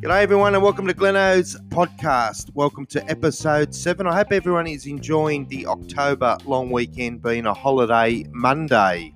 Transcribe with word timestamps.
G'day, 0.00 0.22
everyone, 0.22 0.54
and 0.54 0.62
welcome 0.62 0.86
to 0.86 0.94
Gleno's 0.94 1.54
podcast. 1.68 2.50
Welcome 2.54 2.86
to 2.86 3.06
episode 3.10 3.74
seven. 3.74 4.06
I 4.06 4.14
hope 4.14 4.32
everyone 4.32 4.66
is 4.66 4.86
enjoying 4.86 5.46
the 5.48 5.66
October 5.66 6.38
long 6.46 6.70
weekend 6.70 7.20
being 7.20 7.44
a 7.44 7.52
holiday 7.52 8.24
Monday. 8.30 9.12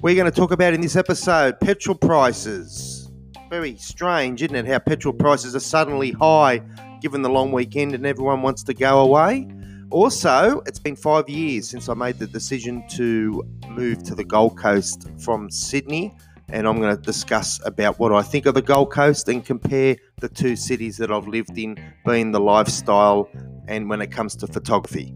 We're 0.00 0.14
going 0.14 0.24
to 0.24 0.34
talk 0.34 0.52
about 0.52 0.72
in 0.72 0.80
this 0.80 0.96
episode 0.96 1.60
petrol 1.60 1.98
prices. 1.98 3.10
Very 3.50 3.76
strange, 3.76 4.42
isn't 4.42 4.56
it? 4.56 4.66
How 4.66 4.78
petrol 4.78 5.12
prices 5.12 5.54
are 5.54 5.60
suddenly 5.60 6.12
high 6.12 6.62
given 7.02 7.20
the 7.20 7.28
long 7.28 7.52
weekend 7.52 7.94
and 7.94 8.06
everyone 8.06 8.40
wants 8.40 8.62
to 8.62 8.72
go 8.72 9.00
away. 9.00 9.46
Also, 9.90 10.62
it's 10.64 10.78
been 10.78 10.96
five 10.96 11.28
years 11.28 11.68
since 11.68 11.90
I 11.90 11.94
made 11.94 12.18
the 12.18 12.26
decision 12.26 12.82
to 12.92 13.44
move 13.68 14.02
to 14.04 14.14
the 14.14 14.24
Gold 14.24 14.56
Coast 14.56 15.10
from 15.18 15.50
Sydney 15.50 16.14
and 16.48 16.68
I'm 16.68 16.80
going 16.80 16.96
to 16.96 17.02
discuss 17.02 17.60
about 17.64 17.98
what 17.98 18.12
I 18.12 18.22
think 18.22 18.46
of 18.46 18.54
the 18.54 18.62
Gold 18.62 18.92
Coast 18.92 19.28
and 19.28 19.44
compare 19.44 19.96
the 20.20 20.28
two 20.28 20.56
cities 20.56 20.96
that 20.98 21.10
I've 21.10 21.26
lived 21.26 21.58
in, 21.58 21.76
being 22.04 22.32
the 22.32 22.40
lifestyle 22.40 23.28
and 23.66 23.88
when 23.88 24.00
it 24.00 24.10
comes 24.10 24.36
to 24.36 24.46
photography. 24.46 25.14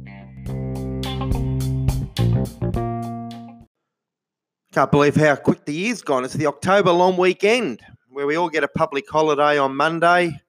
Can't 4.73 4.91
believe 4.91 5.17
how 5.17 5.37
quick 5.37 5.65
the 5.65 5.75
year's 5.75 6.03
gone. 6.03 6.25
It's 6.25 6.35
the 6.35 6.47
October 6.47 6.93
long 6.93 7.17
weekend 7.17 7.81
where 8.09 8.27
we 8.27 8.37
all 8.37 8.49
get 8.49 8.65
a 8.65 8.69
public 8.69 9.09
holiday 9.09 9.59
on 9.59 9.77
Monday. 9.77 10.41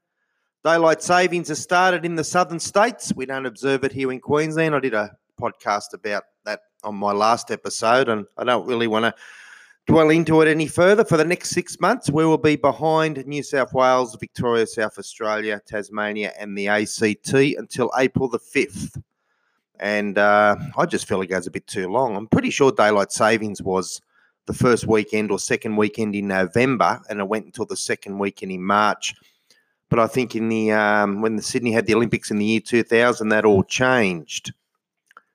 Daylight 0.63 1.01
savings 1.01 1.47
has 1.47 1.59
started 1.59 2.03
in 2.03 2.15
the 2.15 2.23
southern 2.23 2.59
states. 2.59 3.13
We 3.15 3.25
don't 3.25 3.45
observe 3.45 3.83
it 3.83 3.91
here 3.91 4.11
in 4.11 4.19
Queensland. 4.19 4.75
I 4.75 4.79
did 4.79 4.93
a 4.93 5.11
podcast 5.39 5.93
about 5.93 6.23
that 6.45 6.61
on 6.83 6.95
my 6.95 7.11
last 7.11 7.49
episode, 7.49 8.09
and 8.09 8.25
I 8.37 8.43
don't 8.43 8.67
really 8.67 8.87
want 8.87 9.05
to 9.05 9.13
dwell 9.89 10.11
into 10.11 10.39
it 10.41 10.47
any 10.47 10.67
further, 10.67 11.03
for 11.03 11.17
the 11.17 11.25
next 11.25 11.49
six 11.49 11.79
months, 11.79 12.11
we 12.11 12.23
will 12.23 12.37
be 12.37 12.55
behind 12.55 13.25
New 13.25 13.41
South 13.41 13.73
Wales, 13.73 14.15
Victoria, 14.19 14.67
South 14.67 14.99
Australia, 14.99 15.59
Tasmania, 15.65 16.31
and 16.39 16.55
the 16.55 16.67
ACT 16.67 17.33
until 17.33 17.91
April 17.97 18.29
the 18.29 18.37
5th. 18.37 19.01
And 19.79 20.19
uh, 20.19 20.57
I 20.77 20.85
just 20.85 21.07
feel 21.07 21.23
it 21.23 21.27
goes 21.27 21.47
a 21.47 21.51
bit 21.51 21.65
too 21.65 21.89
long. 21.89 22.15
I'm 22.15 22.27
pretty 22.27 22.51
sure 22.51 22.71
daylight 22.71 23.11
savings 23.11 23.63
was 23.63 23.99
the 24.45 24.53
first 24.53 24.85
weekend 24.85 25.31
or 25.31 25.39
second 25.39 25.75
weekend 25.75 26.13
in 26.13 26.27
November, 26.27 27.01
and 27.09 27.19
it 27.19 27.27
went 27.27 27.47
until 27.47 27.65
the 27.65 27.75
second 27.75 28.19
weekend 28.19 28.51
in 28.51 28.63
March. 28.63 29.15
But 29.89 29.97
I 29.97 30.05
think 30.05 30.35
in 30.35 30.49
the 30.49 30.71
um, 30.71 31.23
when 31.23 31.35
the 31.35 31.41
Sydney 31.41 31.71
had 31.71 31.87
the 31.87 31.95
Olympics 31.95 32.29
in 32.29 32.37
the 32.37 32.45
year 32.45 32.59
2000, 32.59 33.29
that 33.29 33.43
all 33.43 33.63
changed. 33.63 34.53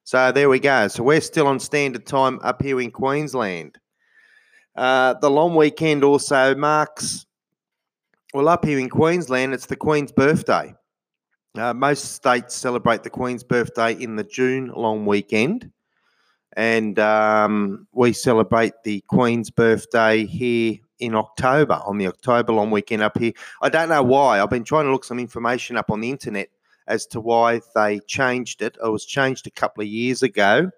So 0.05 0.31
there 0.31 0.49
we 0.49 0.61
go. 0.61 0.87
So 0.87 1.03
we're 1.03 1.21
still 1.21 1.49
on 1.49 1.59
standard 1.59 2.07
time 2.07 2.39
up 2.45 2.63
here 2.63 2.81
in 2.81 2.93
Queensland. 2.93 3.81
Uh, 4.77 5.15
the 5.15 5.31
long 5.31 5.55
weekend 5.55 6.03
also 6.05 6.55
marks, 6.55 7.27
well, 8.33 8.49
up 8.49 8.65
here 8.65 8.79
in 8.79 8.89
Queensland, 8.89 9.55
it's 9.55 9.67
the 9.67 9.77
Queen's 9.77 10.13
birthday. 10.13 10.75
Uh, 11.57 11.73
most 11.73 12.15
states 12.15 12.55
celebrate 12.55 13.05
the 13.05 13.11
Queen's 13.11 13.45
birthday 13.45 13.93
in 13.93 14.17
the 14.17 14.25
June 14.25 14.73
long 14.75 15.07
weekend. 15.07 15.71
And 16.57 16.99
um, 16.99 17.87
we 17.93 18.13
celebrate 18.13 18.73
the 18.85 19.03
Queen's 19.09 19.51
birthday 19.51 20.27
here 20.27 20.79
in 20.99 21.15
October, 21.15 21.81
on 21.85 21.99
the 21.99 22.07
October 22.07 22.53
long 22.53 22.71
weekend 22.71 23.03
up 23.03 23.19
here. 23.19 23.33
I 23.63 23.69
don't 23.69 23.89
know 23.89 24.03
why. 24.03 24.41
I've 24.41 24.51
been 24.51 24.65
trying 24.65 24.87
to 24.87 24.93
look 24.93 25.05
some 25.05 25.19
information 25.19 25.77
up 25.77 25.91
on 25.91 26.01
the 26.01 26.11
internet 26.11 26.49
as 26.87 27.07
to 27.07 27.21
why 27.21 27.61
they 27.75 28.01
changed 28.01 28.63
it. 28.63 28.77
It 28.83 28.89
was 28.89 29.05
changed 29.05 29.47
a 29.47 29.51
couple 29.51 29.83
of 29.83 29.89
years 29.89 30.23
ago. 30.23 30.71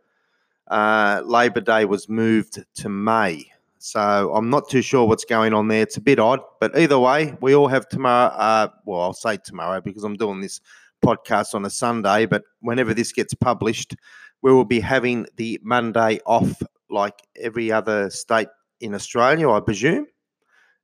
Uh, 0.68 1.22
Labor 1.24 1.60
Day 1.60 1.84
was 1.84 2.08
moved 2.08 2.62
to 2.76 2.88
May. 2.88 3.50
So 3.86 4.34
I'm 4.34 4.50
not 4.50 4.68
too 4.68 4.82
sure 4.82 5.06
what's 5.06 5.24
going 5.24 5.54
on 5.54 5.68
there. 5.68 5.82
It's 5.82 5.96
a 5.96 6.00
bit 6.00 6.18
odd, 6.18 6.40
but 6.58 6.76
either 6.76 6.98
way, 6.98 7.36
we 7.40 7.54
all 7.54 7.68
have 7.68 7.88
tomorrow. 7.88 8.34
Uh, 8.34 8.68
well, 8.84 9.00
I'll 9.00 9.12
say 9.12 9.36
tomorrow 9.36 9.80
because 9.80 10.02
I'm 10.02 10.16
doing 10.16 10.40
this 10.40 10.60
podcast 11.04 11.54
on 11.54 11.64
a 11.64 11.70
Sunday, 11.70 12.26
but 12.26 12.42
whenever 12.58 12.92
this 12.92 13.12
gets 13.12 13.32
published, 13.32 13.94
we 14.42 14.52
will 14.52 14.64
be 14.64 14.80
having 14.80 15.24
the 15.36 15.60
Monday 15.62 16.18
off 16.26 16.60
like 16.90 17.14
every 17.40 17.70
other 17.70 18.10
state 18.10 18.48
in 18.80 18.92
Australia, 18.92 19.50
I 19.50 19.60
presume, 19.60 20.06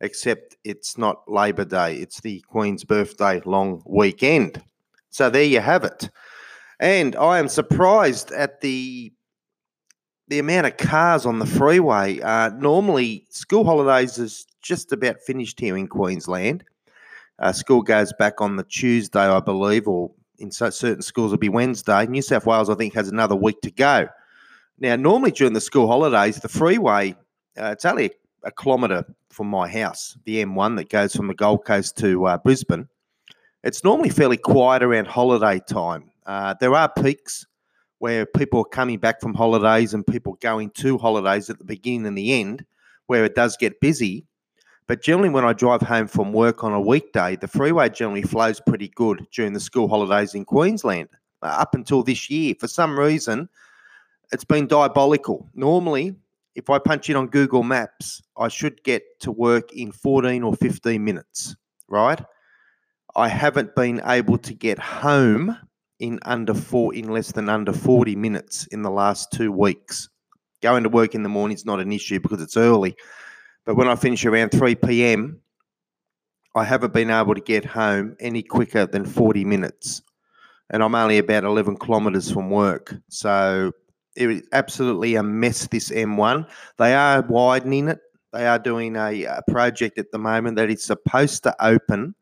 except 0.01 0.57
it's 0.63 0.97
not 0.97 1.29
Labor 1.29 1.65
Day. 1.65 1.97
It's 1.97 2.21
the 2.21 2.39
Queen's 2.47 2.85
birthday 2.85 3.41
long 3.45 3.83
weekend. 3.85 4.63
So 5.11 5.29
there 5.29 5.43
you 5.43 5.59
have 5.59 5.83
it. 5.83 6.09
And 6.79 7.17
I 7.17 7.41
am 7.41 7.49
surprised 7.49 8.31
at 8.31 8.61
the 8.61 9.13
the 10.29 10.39
amount 10.39 10.67
of 10.67 10.77
cars 10.77 11.27
on 11.27 11.39
the 11.39 11.47
freeway. 11.47 12.21
Uh, 12.21 12.51
normally, 12.51 13.27
school 13.31 13.65
holidays 13.65 14.19
is 14.19 14.47
just 14.63 14.93
about 14.93 15.21
finished 15.21 15.61
here 15.61 15.77
in 15.77 15.89
Queensland. 15.89 16.65
Uh, 17.39 17.53
school 17.53 17.83
goes 17.83 18.13
back 18.13 18.41
on 18.41 18.57
the 18.57 18.63
Tuesday, 18.65 19.21
I 19.21 19.41
believe, 19.41 19.89
or 19.89 20.13
in 20.39 20.51
certain 20.51 21.03
schools 21.03 21.33
it'll 21.33 21.41
be 21.41 21.49
Wednesday. 21.49 22.07
New 22.07 22.23
South 22.23 22.47
Wales, 22.47 22.71
I 22.71 22.75
think, 22.75 22.95
has 22.95 23.09
another 23.09 23.37
week 23.37 23.61
to 23.63 23.71
go. 23.71 24.09
Now, 24.79 24.97
normally 24.97 25.31
during 25.31 25.53
the 25.53 25.61
school 25.61 25.87
holidays, 25.87 26.37
the 26.37 26.49
freeway, 26.49 27.13
uh, 27.61 27.71
it's 27.73 27.85
only 27.85 28.07
a, 28.07 28.11
a, 28.49 28.53
kilometre 28.53 29.05
from 29.31 29.47
my 29.47 29.69
house, 29.69 30.17
the 30.25 30.45
M1 30.45 30.77
that 30.77 30.89
goes 30.89 31.15
from 31.15 31.29
the 31.29 31.35
Gold 31.35 31.65
Coast 31.65 31.97
to 31.99 32.27
uh, 32.27 32.39
Brisbane. 32.39 32.89
It's 33.63 33.85
normally 33.85 34.09
fairly 34.09 34.37
quiet 34.37 34.83
around 34.83 35.07
holiday 35.07 35.61
time. 35.61 36.11
Uh, 36.27 36.55
there 36.61 36.75
are 36.75 36.89
peaks 36.89 37.47
where 38.03 38.27
people 38.27 38.59
are 38.59 38.65
coming 38.65 38.99
back 38.99 39.21
from 39.21 39.33
holidays 39.33 39.95
and 39.95 40.05
people 40.05 40.37
going 40.41 40.69
to 40.71 40.99
holidays 40.99 41.49
at 41.49 41.59
the 41.59 41.65
beginning 41.65 42.05
and 42.05 42.19
the 42.19 42.33
end, 42.33 42.65
where 43.07 43.25
it 43.25 43.37
does 43.37 43.57
get 43.57 43.81
busy. 43.81 44.27
But 44.89 45.03
generally, 45.03 45.29
when 45.29 45.45
I 45.45 45.53
drive 45.53 45.83
home 45.83 46.09
from 46.09 46.33
work 46.33 46.65
on 46.65 46.73
a 46.73 46.81
weekday, 46.81 47.37
the 47.37 47.47
freeway 47.47 47.91
generally 47.91 48.23
flows 48.23 48.61
pretty 48.67 48.89
good 48.89 49.25
during 49.31 49.53
the 49.53 49.61
school 49.61 49.87
holidays 49.87 50.35
in 50.35 50.45
Queensland. 50.45 51.11
Uh, 51.43 51.55
up 51.61 51.77
until 51.77 52.03
this 52.03 52.29
year, 52.29 52.57
for 52.59 52.67
some 52.67 52.99
reason, 52.99 53.49
it's 54.33 54.43
been 54.43 54.67
diabolical. 54.67 55.49
Normally, 55.55 56.17
if 56.57 56.71
I 56.71 56.81
punch 56.81 57.09
in 57.09 57.15
on 57.15 57.29
Google 57.29 57.63
Maps, 57.63 58.21
I 58.37 58.49
should 58.49 58.83
get 58.83 59.21
to 59.21 59.31
work 59.31 59.73
in 59.75 59.93
14 59.93 60.43
or 60.43 60.57
15 60.57 61.05
minutes, 61.05 61.55
right? 61.87 62.21
I 63.15 63.29
haven't 63.29 63.77
been 63.77 64.03
able 64.05 64.39
to 64.39 64.55
get 64.55 64.81
home 64.81 65.57
in 66.03 66.19
under 66.23 66.53
four 66.53 66.93
in 66.95 67.09
less 67.09 67.31
than 67.31 67.49
under 67.49 67.73
40 67.73 68.17
minutes 68.17 68.67
in 68.67 68.83
the 68.83 68.91
last 68.91 69.31
two 69.31 69.53
weeks. 69.53 70.09
Going 70.61 70.83
to 70.83 70.89
work 70.89 71.15
in 71.15 71.23
the 71.23 71.29
morning 71.29 71.55
is 71.55 71.65
not 71.65 71.79
an 71.79 71.93
issue 71.93 72.19
because 72.19 72.43
it's 72.43 72.57
early. 72.57 72.97
But 73.65 73.77
when 73.77 73.87
I 73.89 73.95
finish 73.95 74.25
around 74.27 74.51
3 74.51 74.75
p.m., 74.75 75.41
I 76.57 76.65
haven't 76.65 76.93
been 76.93 77.11
able 77.11 77.37
to 77.37 77.41
get 77.41 77.65
home 77.65 78.17
any 78.19 78.43
quicker 78.43 78.85
than 78.85 79.07
40 79.07 79.45
minutes. 79.45 80.03
And 80.71 80.83
I'm 80.83 80.97
only 80.97 81.19
about 81.19 81.45
11 81.45 81.77
kilometres 81.77 82.33
from 82.33 82.51
work. 82.51 82.97
So 83.09 83.71
it 84.17 84.29
is 84.29 84.43
absolutely 84.53 85.15
a 85.15 85.23
mess, 85.23 85.69
this 85.69 85.91
M1. 85.91 86.49
They 86.79 86.95
are 86.95 87.23
widening 87.23 87.89
it. 87.89 88.01
They 88.33 88.47
are 88.47 88.59
doing 88.59 88.97
a, 88.97 89.25
a 89.25 89.43
project 89.49 89.99
at 89.99 90.11
the 90.11 90.19
moment 90.19 90.57
that 90.57 90.69
is 90.69 90.83
supposed 90.83 91.45
to 91.45 91.55
open 91.65 92.17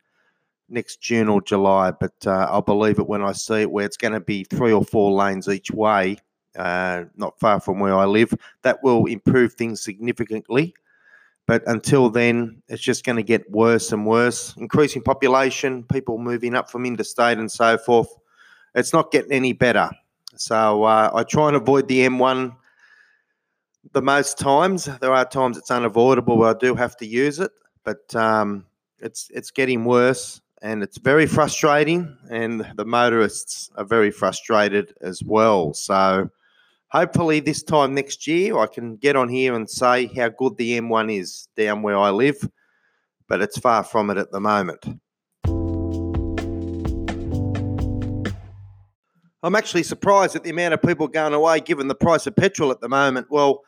next 0.70 1.00
June 1.00 1.28
or 1.28 1.42
July, 1.42 1.90
but 1.90 2.14
uh, 2.26 2.46
I'll 2.50 2.62
believe 2.62 2.98
it 2.98 3.06
when 3.06 3.22
I 3.22 3.32
see 3.32 3.62
it, 3.62 3.70
where 3.70 3.84
it's 3.84 3.96
going 3.96 4.14
to 4.14 4.20
be 4.20 4.44
three 4.44 4.72
or 4.72 4.84
four 4.84 5.12
lanes 5.12 5.48
each 5.48 5.70
way, 5.70 6.16
uh, 6.56 7.04
not 7.16 7.38
far 7.38 7.60
from 7.60 7.80
where 7.80 7.94
I 7.94 8.04
live. 8.04 8.32
That 8.62 8.82
will 8.82 9.06
improve 9.06 9.54
things 9.54 9.82
significantly. 9.82 10.74
But 11.46 11.62
until 11.66 12.10
then, 12.10 12.62
it's 12.68 12.82
just 12.82 13.04
going 13.04 13.16
to 13.16 13.22
get 13.22 13.50
worse 13.50 13.90
and 13.92 14.06
worse. 14.06 14.54
Increasing 14.56 15.02
population, 15.02 15.82
people 15.84 16.18
moving 16.18 16.54
up 16.54 16.70
from 16.70 16.86
interstate 16.86 17.38
and 17.38 17.50
so 17.50 17.76
forth. 17.76 18.08
It's 18.74 18.92
not 18.92 19.10
getting 19.10 19.32
any 19.32 19.52
better. 19.52 19.90
So 20.36 20.84
uh, 20.84 21.10
I 21.12 21.24
try 21.24 21.48
and 21.48 21.56
avoid 21.56 21.88
the 21.88 22.06
M1 22.06 22.54
the 23.92 24.02
most 24.02 24.38
times. 24.38 24.84
There 25.00 25.12
are 25.12 25.24
times 25.24 25.58
it's 25.58 25.70
unavoidable 25.70 26.38
where 26.38 26.50
I 26.50 26.58
do 26.58 26.74
have 26.76 26.96
to 26.98 27.06
use 27.06 27.40
it, 27.40 27.50
but 27.82 28.14
um, 28.14 28.64
it's 29.00 29.28
it's 29.34 29.50
getting 29.50 29.84
worse 29.84 30.40
and 30.62 30.82
it's 30.82 30.98
very 30.98 31.26
frustrating. 31.26 32.16
And 32.30 32.66
the 32.76 32.84
motorists 32.84 33.70
are 33.76 33.84
very 33.84 34.10
frustrated 34.10 34.94
as 35.00 35.22
well. 35.22 35.72
So 35.74 36.28
hopefully, 36.88 37.40
this 37.40 37.62
time 37.62 37.94
next 37.94 38.26
year, 38.26 38.58
I 38.58 38.66
can 38.66 38.96
get 38.96 39.16
on 39.16 39.28
here 39.28 39.54
and 39.54 39.68
say 39.68 40.06
how 40.06 40.28
good 40.28 40.56
the 40.56 40.78
M1 40.80 41.16
is 41.18 41.48
down 41.56 41.82
where 41.82 41.98
I 41.98 42.10
live, 42.10 42.48
but 43.28 43.40
it's 43.40 43.58
far 43.58 43.84
from 43.84 44.10
it 44.10 44.18
at 44.18 44.32
the 44.32 44.40
moment. 44.40 44.84
I'm 49.42 49.54
actually 49.54 49.84
surprised 49.84 50.36
at 50.36 50.44
the 50.44 50.50
amount 50.50 50.74
of 50.74 50.82
people 50.82 51.08
going 51.08 51.32
away 51.32 51.60
given 51.60 51.88
the 51.88 51.94
price 51.94 52.26
of 52.26 52.36
petrol 52.36 52.70
at 52.70 52.82
the 52.82 52.90
moment. 52.90 53.28
Well, 53.30 53.62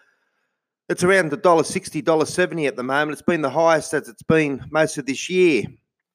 it's 0.91 1.03
around 1.03 1.31
the 1.31 1.39
dollar 1.39 1.65
sixty, 1.65 2.03
dollar 2.03 2.27
seventy 2.27 2.67
at 2.67 2.77
the 2.77 2.83
moment. 2.83 3.13
It's 3.13 3.23
been 3.23 3.41
the 3.41 3.49
highest 3.49 3.95
as 3.95 4.07
it's 4.07 4.23
been 4.23 4.63
most 4.71 4.99
of 4.99 5.07
this 5.07 5.31
year 5.31 5.65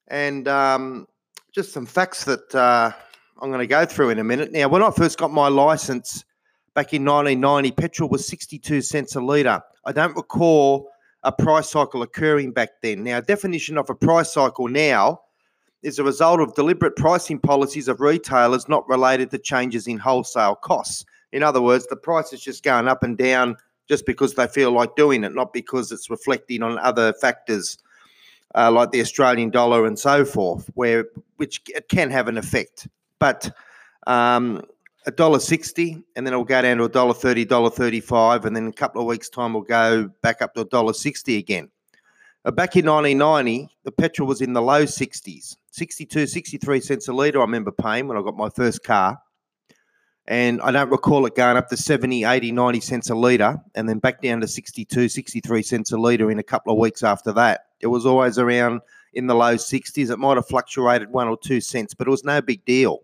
and 0.07 0.48
um, 0.48 1.07
just 1.51 1.74
some 1.74 1.86
facts 1.86 2.24
that 2.25 2.54
uh, 2.56 2.92
I'm 3.42 3.50
going 3.50 3.59
to 3.59 3.68
go 3.68 3.86
through 3.86 4.09
in 4.09 4.19
a 4.19 4.24
minute. 4.24 4.51
Now, 4.51 4.68
when 4.68 4.83
I 4.83 4.92
first 4.92 5.18
got 5.18 5.31
my 5.31 5.48
license 5.48 6.24
back 6.74 6.94
in 6.94 7.04
1990, 7.06 7.71
petrol 7.71 8.09
was 8.09 8.27
62 8.27 8.81
cents 8.81 9.15
a 9.15 9.21
litre. 9.21 9.62
I 9.86 9.92
don't 9.92 10.15
recall 10.15 10.89
a 11.24 11.31
price 11.31 11.69
cycle 11.69 12.01
occurring 12.01 12.51
back 12.51 12.69
then. 12.81 13.04
Now, 13.04 13.19
definition 13.19 13.77
of 13.77 13.89
a 13.89 13.95
price 13.95 14.33
cycle 14.33 14.68
now 14.68 15.21
is 15.83 16.00
a 16.00 16.04
result 16.04 16.39
of 16.39 16.56
deliberate 16.56 16.95
pricing 16.95 17.39
policies 17.39 17.88
of 17.88 18.01
retailers 18.01 18.68
not 18.68 18.88
related 18.88 19.31
to 19.31 19.38
changes 19.38 19.88
in 19.88 19.98
wholesale 19.98 20.56
costs. 20.56 21.06
In 21.31 21.44
other 21.44 21.62
words, 21.62 21.86
the 21.88 21.95
price 21.95 22.33
is 22.33 22.42
just 22.42 22.63
going 22.63 22.88
up 22.88 23.03
and 23.03 23.18
down 23.18 23.57
just 23.88 24.06
because 24.06 24.33
they 24.33 24.48
feel 24.48 24.71
like 24.71 24.95
doing 24.95 25.24
it, 25.24 25.33
not 25.33 25.53
because 25.53 25.92
it's 25.92 26.10
reflecting 26.10 26.63
on 26.63 26.77
other 26.80 27.13
factors 27.13 27.77
uh, 28.57 28.71
like 28.71 28.92
the 28.92 29.01
Australian 29.01 29.50
dollar 29.50 29.86
and 29.86 29.98
so 29.98 30.25
forth, 30.25 30.69
where 30.74 31.06
which 31.38 31.62
it 31.69 31.88
can 31.88 32.09
have 32.09 32.27
an 32.27 32.38
effect. 32.38 32.88
But 33.19 33.56
um, 34.07 34.63
a 35.06 35.12
dollar 35.12 35.39
sixty, 35.39 36.04
and 36.15 36.25
then 36.25 36.33
it'll 36.33 36.44
go 36.44 36.62
down 36.62 36.77
to 36.77 36.86
a 36.86 36.89
dollar 36.89 37.13
thirty, 37.13 37.45
dollar 37.45 37.69
thirty-five, 37.69 38.45
and 38.45 38.56
then 38.56 38.68
a 38.68 38.74
couple 38.74 39.00
of 39.00 39.07
weeks' 39.07 39.30
time, 39.30 39.54
we'll 39.54 39.63
go 39.63 40.09
back 40.21 40.42
up 40.42 40.54
to 40.56 40.62
a 40.62 40.65
dollar 40.65 40.94
sixty 40.94 41.38
again. 41.38 41.69
Uh, 42.48 42.51
back 42.51 42.77
in 42.77 42.86
1990, 42.86 43.69
the 43.83 43.92
petrol 43.92 44.25
was 44.25 44.39
in 44.39 44.54
the 44.54 44.62
low 44.62 44.83
60s, 44.83 45.57
62, 45.71 46.27
63 46.27 46.80
cents 46.80 47.07
a 47.10 47.13
litre. 47.13 47.39
I 47.39 47.42
remember 47.42 47.74
paying 47.74 48.07
when 48.07 48.18
I 48.18 48.21
got 48.21 48.38
my 48.38 48.50
first 48.50 48.83
car. 48.83 49.19
And 50.30 50.62
I 50.62 50.71
don't 50.71 50.89
recall 50.89 51.25
it 51.25 51.36
going 51.36 51.57
up 51.57 51.68
to 51.69 51.77
70, 51.77 52.24
80, 52.24 52.53
90 52.53 52.80
cents 52.80 53.10
a 53.10 53.15
litre 53.15 53.57
and 53.75 53.88
then 53.88 54.00
back 54.00 54.21
down 54.21 54.39
to 54.42 54.48
62, 54.48 55.10
63 55.10 55.62
cents 55.62 55.92
a 55.92 55.98
litre 55.98 56.31
in 56.31 56.39
a 56.39 56.44
couple 56.44 56.71
of 56.71 56.80
weeks 56.80 57.03
after 57.03 57.33
that. 57.33 57.66
It 57.79 57.88
was 57.88 58.06
always 58.06 58.38
around 58.38 58.81
in 59.13 59.27
the 59.27 59.35
low 59.35 59.56
60s. 59.56 60.09
It 60.09 60.18
might 60.19 60.38
have 60.38 60.47
fluctuated 60.47 61.12
one 61.12 61.27
or 61.27 61.38
two 61.38 61.62
cents, 61.62 61.94
but 61.94 62.07
it 62.07 62.12
was 62.12 62.24
no 62.24 62.41
big 62.41 62.63
deal. 62.65 63.01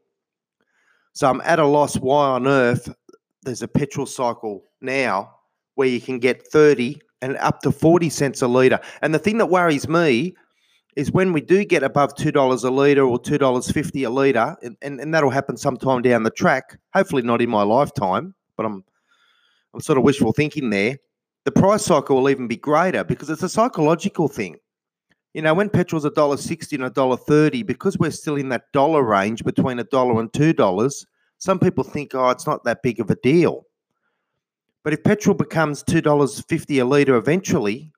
So 1.13 1.29
I'm 1.29 1.41
at 1.41 1.59
a 1.59 1.65
loss 1.65 1.95
why 1.95 2.29
on 2.29 2.47
earth 2.47 2.93
there's 3.43 3.61
a 3.61 3.67
petrol 3.67 4.05
cycle 4.05 4.63
now 4.81 5.35
where 5.75 5.87
you 5.87 6.01
can 6.01 6.19
get 6.19 6.45
30 6.47 6.99
and 7.21 7.37
up 7.37 7.61
to 7.61 7.71
40 7.71 8.09
cents 8.09 8.41
a 8.41 8.47
litre. 8.47 8.79
And 9.01 9.13
the 9.13 9.19
thing 9.19 9.37
that 9.37 9.47
worries 9.47 9.87
me 9.87 10.35
is 10.95 11.11
when 11.11 11.33
we 11.33 11.41
do 11.41 11.65
get 11.65 11.83
above 11.83 12.13
$2 12.15 12.63
a 12.63 12.69
litre 12.69 13.03
or 13.03 13.19
$2.50 13.19 14.05
a 14.05 14.09
litre, 14.09 14.55
and, 14.61 14.77
and, 14.81 14.99
and 14.99 15.13
that'll 15.13 15.29
happen 15.29 15.57
sometime 15.57 16.01
down 16.01 16.23
the 16.23 16.31
track, 16.31 16.77
hopefully 16.93 17.23
not 17.23 17.41
in 17.41 17.49
my 17.49 17.63
lifetime, 17.63 18.35
but 18.57 18.65
I'm, 18.65 18.83
I'm 19.73 19.81
sort 19.81 19.97
of 19.97 20.03
wishful 20.03 20.33
thinking 20.33 20.69
there, 20.69 20.97
the 21.45 21.51
price 21.51 21.85
cycle 21.85 22.17
will 22.17 22.29
even 22.29 22.47
be 22.47 22.57
greater 22.57 23.03
because 23.03 23.29
it's 23.29 23.43
a 23.43 23.49
psychological 23.49 24.27
thing. 24.27 24.57
You 25.33 25.41
know, 25.41 25.55
when 25.55 25.69
petrol's 25.69 26.05
a 26.05 26.11
dollar 26.11 26.37
sixty 26.37 26.75
and 26.75 26.85
a 26.85 26.91
dollar 26.91 27.17
thirty, 27.17 27.63
because 27.63 27.97
we're 27.97 28.11
still 28.11 28.35
in 28.35 28.49
that 28.49 28.71
dollar 28.71 29.01
range 29.01 29.43
between 29.43 29.79
a 29.79 29.83
dollar 29.83 30.19
and 30.19 30.31
two 30.31 30.53
dollars, 30.53 31.07
some 31.39 31.57
people 31.57 31.83
think, 31.83 32.13
oh, 32.13 32.29
it's 32.29 32.45
not 32.45 32.63
that 32.65 32.83
big 32.83 32.99
of 32.99 33.09
a 33.09 33.15
deal. 33.15 33.65
But 34.83 34.93
if 34.93 35.03
petrol 35.03 35.33
becomes 35.33 35.81
two 35.81 36.01
dollars 36.01 36.41
fifty 36.41 36.77
a 36.77 36.85
litre 36.85 37.15
eventually, 37.15 37.91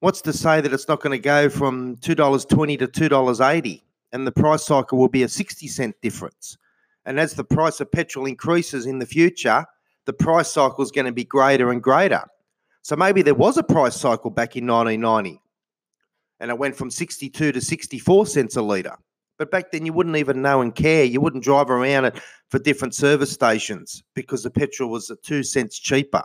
what's 0.00 0.22
to 0.22 0.32
say 0.32 0.62
that 0.62 0.72
it's 0.72 0.88
not 0.88 1.02
going 1.02 1.12
to 1.16 1.22
go 1.22 1.50
from 1.50 1.96
two 1.96 2.14
dollars 2.14 2.46
twenty 2.46 2.78
to 2.78 2.86
two 2.86 3.10
dollars 3.10 3.42
eighty, 3.42 3.84
and 4.12 4.26
the 4.26 4.32
price 4.32 4.64
cycle 4.64 4.96
will 4.96 5.08
be 5.08 5.24
a 5.24 5.28
sixty 5.28 5.68
cent 5.68 5.94
difference. 6.00 6.56
And 7.04 7.20
as 7.20 7.34
the 7.34 7.44
price 7.44 7.80
of 7.80 7.92
petrol 7.92 8.24
increases 8.24 8.86
in 8.86 8.98
the 8.98 9.06
future, 9.06 9.66
the 10.06 10.14
price 10.14 10.50
cycle 10.50 10.82
is 10.82 10.90
going 10.90 11.04
to 11.04 11.12
be 11.12 11.24
greater 11.24 11.70
and 11.70 11.82
greater. 11.82 12.24
So 12.80 12.96
maybe 12.96 13.20
there 13.20 13.34
was 13.34 13.58
a 13.58 13.62
price 13.62 13.94
cycle 13.94 14.30
back 14.30 14.56
in 14.56 14.66
1990 14.66 15.40
and 16.40 16.50
it 16.50 16.58
went 16.58 16.76
from 16.76 16.90
62 16.90 17.52
to 17.52 17.60
64 17.60 18.26
cents 18.26 18.56
a 18.56 18.62
litre. 18.62 18.96
But 19.38 19.50
back 19.50 19.70
then, 19.70 19.84
you 19.84 19.92
wouldn't 19.92 20.16
even 20.16 20.40
know 20.40 20.62
and 20.62 20.74
care. 20.74 21.04
You 21.04 21.20
wouldn't 21.20 21.44
drive 21.44 21.70
around 21.70 22.06
it 22.06 22.20
for 22.48 22.58
different 22.58 22.94
service 22.94 23.30
stations 23.30 24.02
because 24.14 24.42
the 24.42 24.50
petrol 24.50 24.90
was 24.90 25.12
two 25.22 25.42
cents 25.42 25.78
cheaper. 25.78 26.22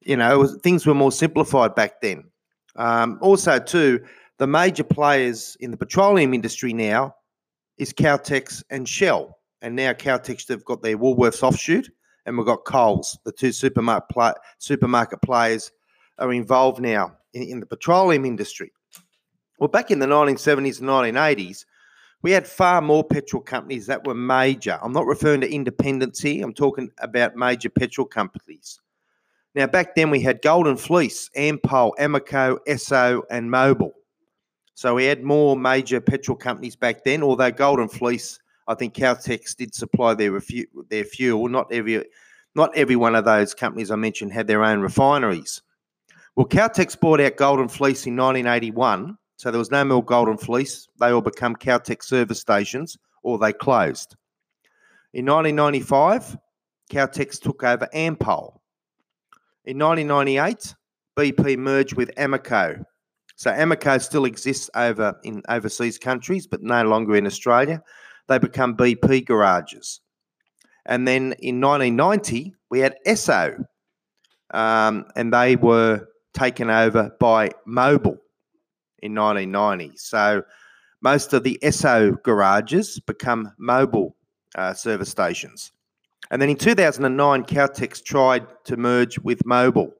You 0.00 0.16
know, 0.16 0.38
was, 0.38 0.58
things 0.62 0.86
were 0.86 0.94
more 0.94 1.12
simplified 1.12 1.74
back 1.74 2.02
then. 2.02 2.24
Um, 2.76 3.18
also, 3.22 3.58
too, 3.58 4.04
the 4.38 4.46
major 4.46 4.84
players 4.84 5.56
in 5.60 5.70
the 5.70 5.76
petroleum 5.76 6.34
industry 6.34 6.72
now 6.72 7.14
is 7.78 7.92
Caltex 7.92 8.62
and 8.70 8.88
Shell. 8.88 9.38
And 9.62 9.74
now 9.74 9.94
Caltex 9.94 10.46
have 10.48 10.64
got 10.64 10.82
their 10.82 10.98
Woolworths 10.98 11.42
offshoot, 11.42 11.88
and 12.26 12.36
we've 12.36 12.46
got 12.46 12.66
Coles. 12.66 13.18
The 13.24 13.32
two 13.32 13.52
supermarket, 13.52 14.10
play, 14.10 14.32
supermarket 14.58 15.22
players 15.22 15.72
are 16.18 16.32
involved 16.32 16.80
now 16.80 17.16
in, 17.32 17.44
in 17.44 17.60
the 17.60 17.66
petroleum 17.66 18.26
industry. 18.26 18.72
Well, 19.58 19.68
back 19.68 19.90
in 19.90 19.98
the 19.98 20.06
1970s 20.06 20.80
and 20.80 20.88
1980s, 20.88 21.64
we 22.22 22.30
had 22.30 22.46
far 22.46 22.80
more 22.80 23.04
petrol 23.04 23.42
companies 23.42 23.86
that 23.86 24.06
were 24.06 24.14
major. 24.14 24.78
I'm 24.82 24.92
not 24.92 25.06
referring 25.06 25.42
to 25.42 25.52
independents 25.52 26.20
here, 26.20 26.44
I'm 26.44 26.54
talking 26.54 26.90
about 26.98 27.36
major 27.36 27.68
petrol 27.68 28.06
companies. 28.06 28.80
Now, 29.54 29.66
back 29.66 29.94
then 29.94 30.10
we 30.10 30.20
had 30.20 30.42
Golden 30.42 30.76
Fleece, 30.76 31.30
Ampol, 31.36 31.92
Amoco, 32.00 32.58
Esso, 32.66 33.22
and 33.30 33.48
Mobil. 33.50 33.92
So 34.74 34.94
we 34.94 35.04
had 35.04 35.22
more 35.22 35.56
major 35.56 36.00
petrol 36.00 36.36
companies 36.36 36.74
back 36.74 37.04
then, 37.04 37.22
although 37.22 37.52
Golden 37.52 37.88
Fleece, 37.88 38.40
I 38.66 38.74
think 38.74 38.94
Caltex 38.94 39.54
did 39.54 39.72
supply 39.72 40.14
their, 40.14 40.32
refu- 40.32 40.66
their 40.88 41.04
fuel. 41.04 41.48
Not 41.48 41.72
every, 41.72 42.04
not 42.56 42.76
every 42.76 42.96
one 42.96 43.14
of 43.14 43.24
those 43.24 43.54
companies 43.54 43.92
I 43.92 43.96
mentioned 43.96 44.32
had 44.32 44.48
their 44.48 44.64
own 44.64 44.80
refineries. 44.80 45.62
Well, 46.34 46.46
Caltex 46.48 46.98
bought 46.98 47.20
out 47.20 47.36
Golden 47.36 47.68
Fleece 47.68 48.06
in 48.06 48.16
1981 48.16 49.16
so 49.36 49.50
there 49.50 49.58
was 49.58 49.70
no 49.70 49.84
more 49.84 50.04
Golden 50.04 50.36
Fleece. 50.36 50.88
They 51.00 51.10
all 51.10 51.20
become 51.20 51.56
Caltex 51.56 52.04
service 52.04 52.40
stations 52.40 52.96
or 53.22 53.38
they 53.38 53.52
closed. 53.52 54.16
In 55.12 55.26
1995, 55.26 56.36
Caltex 56.90 57.40
took 57.40 57.62
over 57.62 57.88
Ampol. 57.94 58.58
In 59.64 59.78
1998, 59.78 60.74
BP 61.16 61.58
merged 61.58 61.94
with 61.94 62.14
Amoco. 62.16 62.84
So 63.36 63.50
Amoco 63.50 64.00
still 64.00 64.24
exists 64.24 64.70
over 64.74 65.18
in 65.24 65.42
overseas 65.48 65.98
countries, 65.98 66.46
but 66.46 66.62
no 66.62 66.84
longer 66.84 67.16
in 67.16 67.26
Australia. 67.26 67.82
They 68.28 68.38
become 68.38 68.76
BP 68.76 69.26
garages. 69.26 70.00
And 70.86 71.08
then 71.08 71.34
in 71.38 71.60
1990, 71.60 72.54
we 72.70 72.80
had 72.80 72.96
Esso, 73.06 73.64
um, 74.52 75.06
and 75.16 75.32
they 75.32 75.56
were 75.56 76.06
taken 76.34 76.68
over 76.68 77.10
by 77.18 77.50
Mobil 77.66 78.18
in 79.04 79.14
1990. 79.14 79.96
So 79.96 80.42
most 81.02 81.32
of 81.34 81.44
the 81.44 81.58
Esso 81.62 82.20
garages 82.22 82.98
become 83.00 83.52
Mobil 83.60 84.14
uh, 84.56 84.72
service 84.72 85.10
stations. 85.10 85.72
And 86.30 86.40
then 86.40 86.48
in 86.48 86.56
2009, 86.56 87.44
Caltex 87.44 88.02
tried 88.02 88.46
to 88.64 88.76
merge 88.76 89.18
with 89.18 89.44
Mobil 89.44 89.92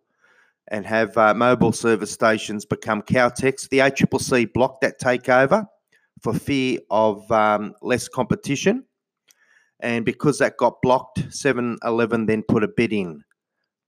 and 0.68 0.86
have 0.86 1.16
uh, 1.18 1.34
Mobil 1.34 1.74
service 1.74 2.10
stations 2.10 2.64
become 2.64 3.02
Caltex. 3.02 3.68
The 3.68 3.80
ACCC 3.80 4.50
blocked 4.52 4.80
that 4.80 4.98
takeover 4.98 5.66
for 6.22 6.32
fear 6.32 6.78
of 6.90 7.30
um, 7.30 7.74
less 7.82 8.08
competition. 8.08 8.84
And 9.80 10.06
because 10.06 10.38
that 10.38 10.56
got 10.56 10.80
blocked, 10.80 11.22
7 11.30 11.76
Eleven 11.84 12.24
then 12.24 12.42
put 12.42 12.64
a 12.64 12.68
bid 12.68 12.94
in 12.94 13.22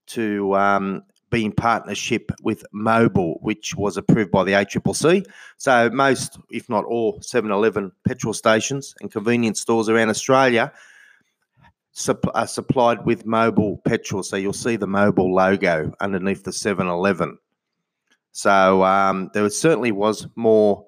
to 0.07 0.55
um, 0.55 1.01
be 1.29 1.45
in 1.45 1.51
partnership 1.51 2.31
with 2.41 2.63
Mobil, 2.73 3.41
which 3.41 3.75
was 3.75 3.97
approved 3.97 4.31
by 4.31 4.43
the 4.43 4.53
ACCC. 4.53 5.25
So 5.57 5.89
most, 5.89 6.39
if 6.49 6.69
not 6.69 6.85
all, 6.85 7.19
7-Eleven 7.19 7.91
petrol 8.05 8.33
stations 8.33 8.95
and 9.01 9.11
convenience 9.11 9.59
stores 9.59 9.89
around 9.89 10.09
Australia 10.09 10.71
are 12.33 12.47
supplied 12.47 13.05
with 13.05 13.25
Mobil 13.25 13.83
petrol. 13.83 14.23
So 14.23 14.37
you'll 14.37 14.53
see 14.53 14.75
the 14.75 14.87
Mobil 14.87 15.31
logo 15.33 15.93
underneath 15.99 16.43
the 16.43 16.51
7-Eleven. 16.51 17.37
So 18.31 18.83
um, 18.83 19.31
there 19.33 19.49
certainly 19.49 19.91
was 19.91 20.27
more 20.35 20.85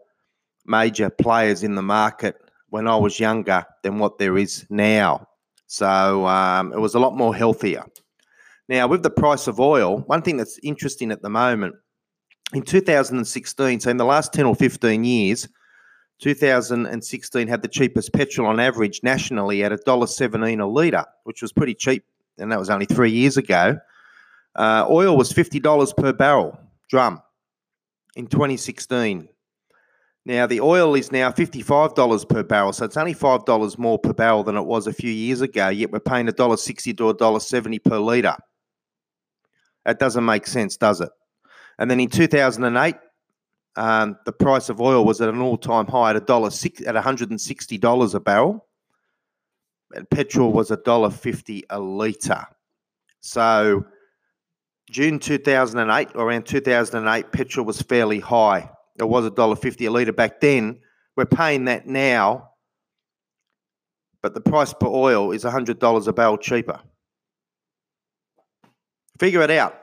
major 0.66 1.10
players 1.10 1.64
in 1.64 1.76
the 1.76 1.82
market 1.82 2.36
when 2.70 2.88
I 2.88 2.96
was 2.96 3.20
younger 3.20 3.66
than 3.82 3.98
what 3.98 4.20
there 4.20 4.38
is 4.38 4.66
now. 4.70 5.28
So 5.66 6.28
um, 6.28 6.72
it 6.74 6.80
was 6.80 6.96
a 6.96 7.00
lot 7.00 7.16
more 7.16 7.36
healthier. 7.36 7.84
Now, 8.70 8.86
with 8.88 9.02
the 9.02 9.10
price 9.10 9.48
of 9.48 9.60
oil, 9.60 10.02
one 10.02 10.22
thing 10.22 10.38
that's 10.38 10.60
interesting 10.62 11.12
at 11.12 11.24
the 11.24 11.30
moment, 11.30 11.74
in 12.54 12.62
2016, 12.62 13.80
so 13.80 13.90
in 13.90 13.98
the 13.98 14.06
last 14.06 14.32
10 14.32 14.46
or 14.46 14.56
15 14.56 15.04
years, 15.04 15.48
2016 16.20 17.48
had 17.48 17.64
the 17.64 17.68
cheapest 17.68 18.14
petrol 18.14 18.48
on 18.48 18.60
average 18.60 19.02
nationally 19.02 19.64
at 19.64 19.72
$1.17 19.72 20.62
a 20.62 20.66
litre, 20.66 21.06
which 21.24 21.42
was 21.42 21.52
pretty 21.52 21.74
cheap, 21.74 22.04
and 22.38 22.52
that 22.52 22.60
was 22.60 22.70
only 22.70 22.86
three 22.86 23.10
years 23.10 23.38
ago. 23.38 23.76
Uh, 24.56 24.86
oil 24.88 25.18
was 25.18 25.34
$50 25.34 25.98
per 25.98 26.14
barrel 26.14 26.60
drum 26.90 27.24
in 28.16 28.28
2016. 28.28 29.28
Now, 30.26 30.46
the 30.46 30.62
oil 30.62 30.94
is 30.94 31.12
now 31.12 31.32
$55 31.32 32.30
per 32.30 32.44
barrel, 32.44 32.74
so 32.74 32.86
it's 32.86 32.98
only 32.98 33.16
$5 33.16 33.78
more 33.80 33.98
per 33.98 34.14
barrel 34.14 34.44
than 34.44 34.58
it 34.58 34.66
was 34.66 34.86
a 34.86 34.94
few 34.94 35.12
years 35.12 35.42
ago, 35.42 35.70
yet 35.70 35.92
we're 35.92 36.00
paying 36.00 36.28
$1.60 36.28 36.98
to 36.98 37.14
$1.70 37.16 37.84
per 37.84 37.98
litre. 37.98 38.36
That 39.86 40.00
doesn't 40.00 40.26
make 40.26 40.48
sense, 40.48 40.78
does 40.78 41.02
it? 41.02 41.10
And 41.78 41.90
then 41.90 42.00
in 42.00 42.10
2008, 42.10 42.96
um, 43.76 44.18
the 44.26 44.34
price 44.34 44.70
of 44.70 44.82
oil 44.82 45.06
was 45.06 45.22
at 45.22 45.30
an 45.30 45.40
all-time 45.42 45.88
high 45.88 46.10
at 46.10 46.16
a 46.16 46.22
dollar 46.22 46.50
six 46.50 46.82
at 46.86 46.96
160 46.96 47.78
dollars 47.78 48.14
a 48.14 48.20
barrel. 48.20 48.66
And 49.94 50.10
petrol 50.10 50.52
was 50.52 50.70
a 50.70 50.78
dollar 50.78 51.10
fifty 51.10 51.64
a 51.70 51.80
litre. 51.80 52.46
So 53.22 53.86
June 54.90 55.20
2008, 55.20 56.10
around 56.16 56.46
2008, 56.46 57.32
petrol 57.32 57.66
was 57.66 57.82
fairly 57.82 58.20
high. 58.20 58.70
It 58.98 59.08
was 59.08 59.30
$1.50 59.30 59.88
a 59.88 59.90
litre 59.90 60.14
back 60.14 60.42
then. 60.42 60.80
We're 61.16 61.26
paying 61.26 61.66
that 61.66 61.86
now, 61.86 62.52
but 64.22 64.34
the 64.34 64.42
price 64.42 64.74
per 64.74 64.88
oil 64.88 65.32
is 65.32 65.44
$100 65.44 66.08
a 66.08 66.14
barrel 66.14 66.38
cheaper. 66.38 66.80
Figure 69.20 69.42
it 69.42 69.52
out. 69.52 69.76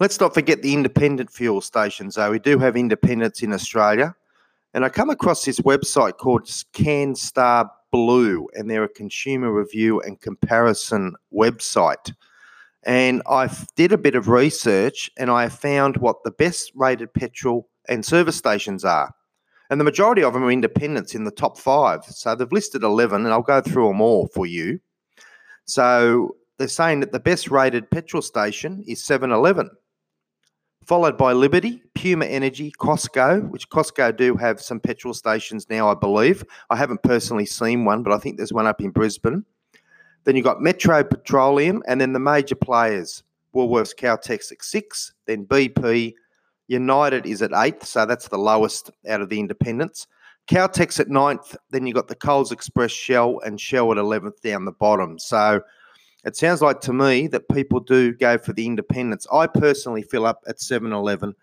Let's 0.00 0.18
not 0.18 0.34
forget 0.34 0.62
the 0.62 0.72
independent 0.72 1.30
fuel 1.30 1.60
stations, 1.60 2.14
though. 2.14 2.30
We 2.30 2.38
do 2.38 2.58
have 2.58 2.76
independents 2.76 3.42
in 3.42 3.52
Australia. 3.52 4.16
And 4.74 4.84
I 4.84 4.88
come 4.88 5.10
across 5.10 5.44
this 5.44 5.60
website 5.60 6.16
called 6.16 6.44
CanStar 6.44 7.68
Blue, 7.90 8.48
and 8.54 8.70
they're 8.70 8.84
a 8.84 8.88
consumer 8.88 9.52
review 9.52 10.00
and 10.00 10.18
comparison 10.18 11.14
website. 11.32 12.14
And 12.84 13.22
I 13.28 13.54
did 13.76 13.92
a 13.92 13.98
bit 13.98 14.14
of 14.14 14.28
research 14.28 15.10
and 15.18 15.30
I 15.30 15.48
found 15.48 15.98
what 15.98 16.24
the 16.24 16.32
best 16.32 16.72
rated 16.74 17.12
petrol 17.14 17.68
and 17.88 18.04
service 18.04 18.36
stations 18.36 18.84
are. 18.84 19.14
And 19.70 19.78
the 19.78 19.84
majority 19.84 20.24
of 20.24 20.32
them 20.32 20.42
are 20.42 20.50
independents 20.50 21.14
in 21.14 21.24
the 21.24 21.30
top 21.30 21.58
five. 21.58 22.04
So 22.06 22.34
they've 22.34 22.50
listed 22.50 22.82
11, 22.82 23.24
and 23.24 23.32
I'll 23.32 23.42
go 23.42 23.60
through 23.60 23.88
them 23.88 24.00
all 24.00 24.26
for 24.28 24.46
you. 24.46 24.80
So 25.64 26.34
they're 26.62 26.68
saying 26.68 27.00
that 27.00 27.10
the 27.10 27.18
best 27.18 27.50
rated 27.50 27.90
petrol 27.90 28.22
station 28.22 28.84
is 28.86 29.04
7 29.04 29.32
Eleven, 29.32 29.68
followed 30.86 31.18
by 31.18 31.32
Liberty, 31.32 31.82
Puma 31.94 32.24
Energy, 32.24 32.72
Costco, 32.78 33.50
which 33.50 33.68
Costco 33.68 34.16
do 34.16 34.36
have 34.36 34.60
some 34.60 34.78
petrol 34.78 35.12
stations 35.12 35.68
now, 35.68 35.90
I 35.90 35.94
believe. 35.94 36.44
I 36.70 36.76
haven't 36.76 37.02
personally 37.02 37.46
seen 37.46 37.84
one, 37.84 38.04
but 38.04 38.12
I 38.12 38.18
think 38.18 38.36
there's 38.36 38.52
one 38.52 38.68
up 38.68 38.80
in 38.80 38.90
Brisbane. 38.90 39.44
Then 40.22 40.36
you've 40.36 40.44
got 40.44 40.62
Metro 40.62 41.02
Petroleum, 41.02 41.82
and 41.88 42.00
then 42.00 42.12
the 42.12 42.20
major 42.20 42.54
players 42.54 43.24
Woolworths, 43.54 43.94
Caltex 43.94 44.52
at 44.52 44.62
six, 44.62 45.12
then 45.26 45.44
BP, 45.44 46.14
United 46.68 47.26
is 47.26 47.42
at 47.42 47.50
eighth, 47.54 47.84
so 47.84 48.06
that's 48.06 48.28
the 48.28 48.38
lowest 48.38 48.90
out 49.08 49.20
of 49.20 49.28
the 49.28 49.40
independents. 49.40 50.06
Caltex 50.48 50.98
at 51.00 51.08
ninth, 51.08 51.56
then 51.70 51.86
you've 51.86 51.96
got 51.96 52.08
the 52.08 52.14
Coles 52.14 52.52
Express 52.52 52.92
Shell 52.92 53.40
and 53.44 53.60
Shell 53.60 53.92
at 53.92 53.98
11th 53.98 54.40
down 54.42 54.64
the 54.64 54.72
bottom. 54.72 55.18
So 55.18 55.60
it 56.24 56.36
sounds 56.36 56.62
like 56.62 56.80
to 56.82 56.92
me 56.92 57.26
that 57.28 57.48
people 57.48 57.80
do 57.80 58.14
go 58.14 58.38
for 58.38 58.52
the 58.52 58.66
independents. 58.66 59.26
I 59.32 59.46
personally 59.46 60.02
fill 60.02 60.26
up 60.26 60.42
at 60.46 60.60
7 60.60 60.92
Eleven, 60.92 61.34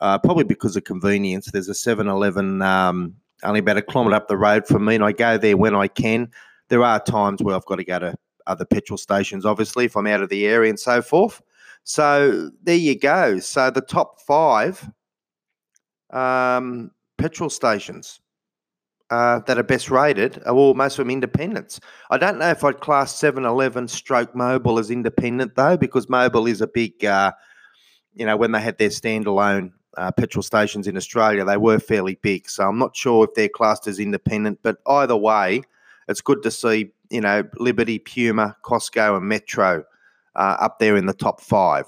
uh, 0.00 0.18
probably 0.18 0.44
because 0.44 0.76
of 0.76 0.84
convenience. 0.84 1.50
There's 1.50 1.68
a 1.68 1.74
7 1.74 2.06
Eleven 2.06 2.62
um, 2.62 3.14
only 3.42 3.60
about 3.60 3.78
a 3.78 3.82
kilometre 3.82 4.16
up 4.16 4.28
the 4.28 4.36
road 4.36 4.66
from 4.66 4.84
me, 4.84 4.94
and 4.94 5.04
I 5.04 5.12
go 5.12 5.38
there 5.38 5.56
when 5.56 5.74
I 5.74 5.88
can. 5.88 6.30
There 6.68 6.84
are 6.84 7.00
times 7.00 7.42
where 7.42 7.56
I've 7.56 7.66
got 7.66 7.76
to 7.76 7.84
go 7.84 7.98
to 7.98 8.14
other 8.46 8.64
petrol 8.64 8.96
stations, 8.96 9.44
obviously, 9.44 9.86
if 9.86 9.96
I'm 9.96 10.06
out 10.06 10.22
of 10.22 10.28
the 10.28 10.46
area 10.46 10.70
and 10.70 10.78
so 10.78 11.02
forth. 11.02 11.42
So 11.84 12.50
there 12.62 12.76
you 12.76 12.98
go. 12.98 13.40
So 13.40 13.70
the 13.70 13.80
top 13.80 14.20
five 14.20 14.88
um, 16.10 16.92
petrol 17.18 17.50
stations 17.50 18.20
uh, 19.12 19.40
that 19.40 19.58
are 19.58 19.62
best 19.62 19.90
rated 19.90 20.42
are 20.46 20.54
all 20.54 20.72
most 20.72 20.98
of 20.98 21.04
them 21.04 21.10
independents. 21.10 21.78
I 22.10 22.16
don't 22.16 22.38
know 22.38 22.48
if 22.48 22.64
I'd 22.64 22.80
class 22.80 23.14
7 23.14 23.44
Eleven 23.44 23.86
stroke 23.86 24.32
Mobil 24.32 24.80
as 24.80 24.90
independent 24.90 25.54
though, 25.54 25.76
because 25.76 26.06
Mobil 26.06 26.48
is 26.48 26.62
a 26.62 26.66
big, 26.66 27.04
uh, 27.04 27.32
you 28.14 28.24
know, 28.24 28.38
when 28.38 28.52
they 28.52 28.60
had 28.60 28.78
their 28.78 28.88
standalone 28.88 29.72
uh, 29.98 30.12
petrol 30.12 30.42
stations 30.42 30.86
in 30.88 30.96
Australia, 30.96 31.44
they 31.44 31.58
were 31.58 31.78
fairly 31.78 32.18
big. 32.22 32.48
So 32.48 32.66
I'm 32.66 32.78
not 32.78 32.96
sure 32.96 33.24
if 33.24 33.34
they're 33.34 33.50
classed 33.50 33.86
as 33.86 33.98
independent, 33.98 34.60
but 34.62 34.78
either 34.86 35.16
way, 35.16 35.60
it's 36.08 36.22
good 36.22 36.42
to 36.44 36.50
see, 36.50 36.92
you 37.10 37.20
know, 37.20 37.44
Liberty, 37.58 37.98
Puma, 37.98 38.56
Costco, 38.64 39.18
and 39.18 39.28
Metro 39.28 39.84
uh, 40.36 40.56
up 40.58 40.78
there 40.78 40.96
in 40.96 41.04
the 41.04 41.12
top 41.12 41.42
five. 41.42 41.84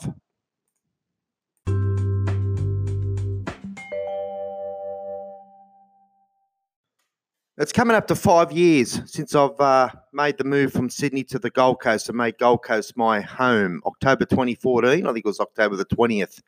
It's 7.56 7.72
coming 7.72 7.94
up 7.94 8.08
to 8.08 8.16
five 8.16 8.50
years 8.50 9.00
since 9.06 9.32
I've 9.32 9.60
uh, 9.60 9.88
made 10.12 10.38
the 10.38 10.44
move 10.44 10.72
from 10.72 10.90
Sydney 10.90 11.22
to 11.24 11.38
the 11.38 11.50
Gold 11.50 11.80
Coast 11.80 12.08
and 12.08 12.18
made 12.18 12.36
Gold 12.38 12.64
Coast 12.64 12.96
my 12.96 13.20
home. 13.20 13.80
October 13.86 14.24
2014, 14.24 15.06
I 15.06 15.12
think 15.12 15.24
it 15.24 15.28
was 15.28 15.38
October 15.38 15.76
the 15.76 15.84
20th 15.84 16.42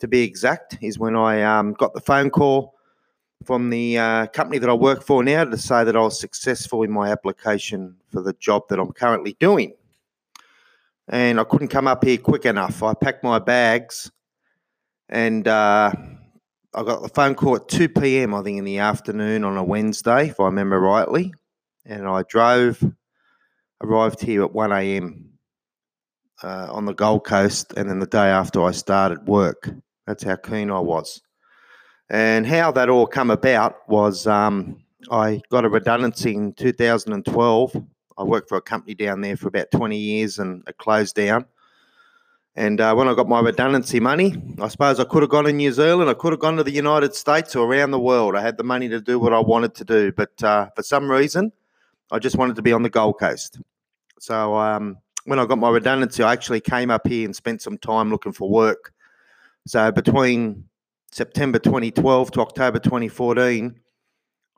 to 0.00 0.08
be 0.08 0.22
exact, 0.22 0.76
is 0.82 0.98
when 0.98 1.16
I 1.16 1.40
um, 1.42 1.72
got 1.72 1.94
the 1.94 2.00
phone 2.00 2.28
call 2.28 2.74
from 3.42 3.70
the 3.70 3.96
uh, 3.96 4.26
company 4.26 4.58
that 4.58 4.68
I 4.68 4.74
work 4.74 5.02
for 5.02 5.24
now 5.24 5.44
to 5.44 5.56
say 5.56 5.82
that 5.82 5.96
I 5.96 6.00
was 6.00 6.20
successful 6.20 6.82
in 6.82 6.90
my 6.90 7.10
application 7.10 7.96
for 8.10 8.20
the 8.20 8.34
job 8.34 8.64
that 8.68 8.78
I'm 8.78 8.92
currently 8.92 9.36
doing 9.40 9.72
and 11.08 11.40
I 11.40 11.44
couldn't 11.44 11.68
come 11.68 11.86
up 11.86 12.04
here 12.04 12.18
quick 12.18 12.44
enough. 12.44 12.82
I 12.82 12.92
packed 12.92 13.24
my 13.24 13.38
bags 13.38 14.10
and 15.08 15.46
uh, 15.48 15.92
I 16.74 16.82
got 16.82 17.02
the 17.02 17.08
phone 17.08 17.34
call 17.34 17.56
at 17.56 17.68
2 17.68 17.88
p.m., 17.88 18.34
I 18.34 18.42
think, 18.42 18.58
in 18.58 18.64
the 18.64 18.78
afternoon 18.78 19.44
on 19.44 19.56
a 19.56 19.64
Wednesday, 19.64 20.28
if 20.28 20.40
I 20.40 20.46
remember 20.46 20.80
rightly. 20.80 21.32
And 21.84 22.06
I 22.08 22.22
drove, 22.28 22.82
arrived 23.82 24.20
here 24.20 24.42
at 24.42 24.52
1 24.52 24.72
a.m. 24.72 25.30
Uh, 26.42 26.68
on 26.70 26.84
the 26.84 26.94
Gold 26.94 27.24
Coast, 27.24 27.72
and 27.76 27.88
then 27.88 28.00
the 28.00 28.06
day 28.06 28.28
after 28.28 28.62
I 28.62 28.72
started 28.72 29.26
work. 29.26 29.70
That's 30.06 30.24
how 30.24 30.36
keen 30.36 30.70
I 30.70 30.80
was. 30.80 31.22
And 32.10 32.46
how 32.46 32.72
that 32.72 32.88
all 32.88 33.06
come 33.06 33.30
about 33.30 33.88
was 33.88 34.26
um, 34.26 34.82
I 35.10 35.40
got 35.50 35.64
a 35.64 35.68
redundancy 35.68 36.34
in 36.34 36.52
2012 36.54 37.84
I 38.16 38.22
worked 38.22 38.48
for 38.48 38.58
a 38.58 38.62
company 38.62 38.94
down 38.94 39.20
there 39.20 39.36
for 39.36 39.48
about 39.48 39.70
20 39.70 39.96
years 39.96 40.38
and 40.38 40.62
it 40.68 40.78
closed 40.78 41.16
down. 41.16 41.46
And 42.56 42.80
uh, 42.80 42.94
when 42.94 43.08
I 43.08 43.14
got 43.14 43.28
my 43.28 43.40
redundancy 43.40 43.98
money, 43.98 44.40
I 44.60 44.68
suppose 44.68 45.00
I 45.00 45.04
could 45.04 45.22
have 45.22 45.30
gone 45.30 45.44
to 45.44 45.52
New 45.52 45.72
Zealand, 45.72 46.08
I 46.08 46.14
could 46.14 46.32
have 46.32 46.40
gone 46.40 46.56
to 46.56 46.62
the 46.62 46.70
United 46.70 47.14
States 47.14 47.56
or 47.56 47.66
around 47.66 47.90
the 47.90 47.98
world. 47.98 48.36
I 48.36 48.42
had 48.42 48.56
the 48.56 48.64
money 48.64 48.88
to 48.88 49.00
do 49.00 49.18
what 49.18 49.32
I 49.32 49.40
wanted 49.40 49.74
to 49.76 49.84
do. 49.84 50.12
But 50.12 50.42
uh, 50.42 50.68
for 50.76 50.82
some 50.84 51.10
reason, 51.10 51.52
I 52.12 52.20
just 52.20 52.36
wanted 52.36 52.54
to 52.56 52.62
be 52.62 52.72
on 52.72 52.82
the 52.82 52.90
Gold 52.90 53.18
Coast. 53.18 53.58
So 54.20 54.54
um, 54.54 54.98
when 55.24 55.38
I 55.38 55.46
got 55.46 55.58
my 55.58 55.70
redundancy, 55.70 56.22
I 56.22 56.32
actually 56.32 56.60
came 56.60 56.90
up 56.90 57.06
here 57.06 57.24
and 57.24 57.34
spent 57.34 57.60
some 57.60 57.76
time 57.78 58.10
looking 58.10 58.32
for 58.32 58.48
work. 58.48 58.92
So 59.66 59.90
between 59.90 60.64
September 61.10 61.58
2012 61.58 62.30
to 62.32 62.40
October 62.40 62.78
2014, 62.78 63.80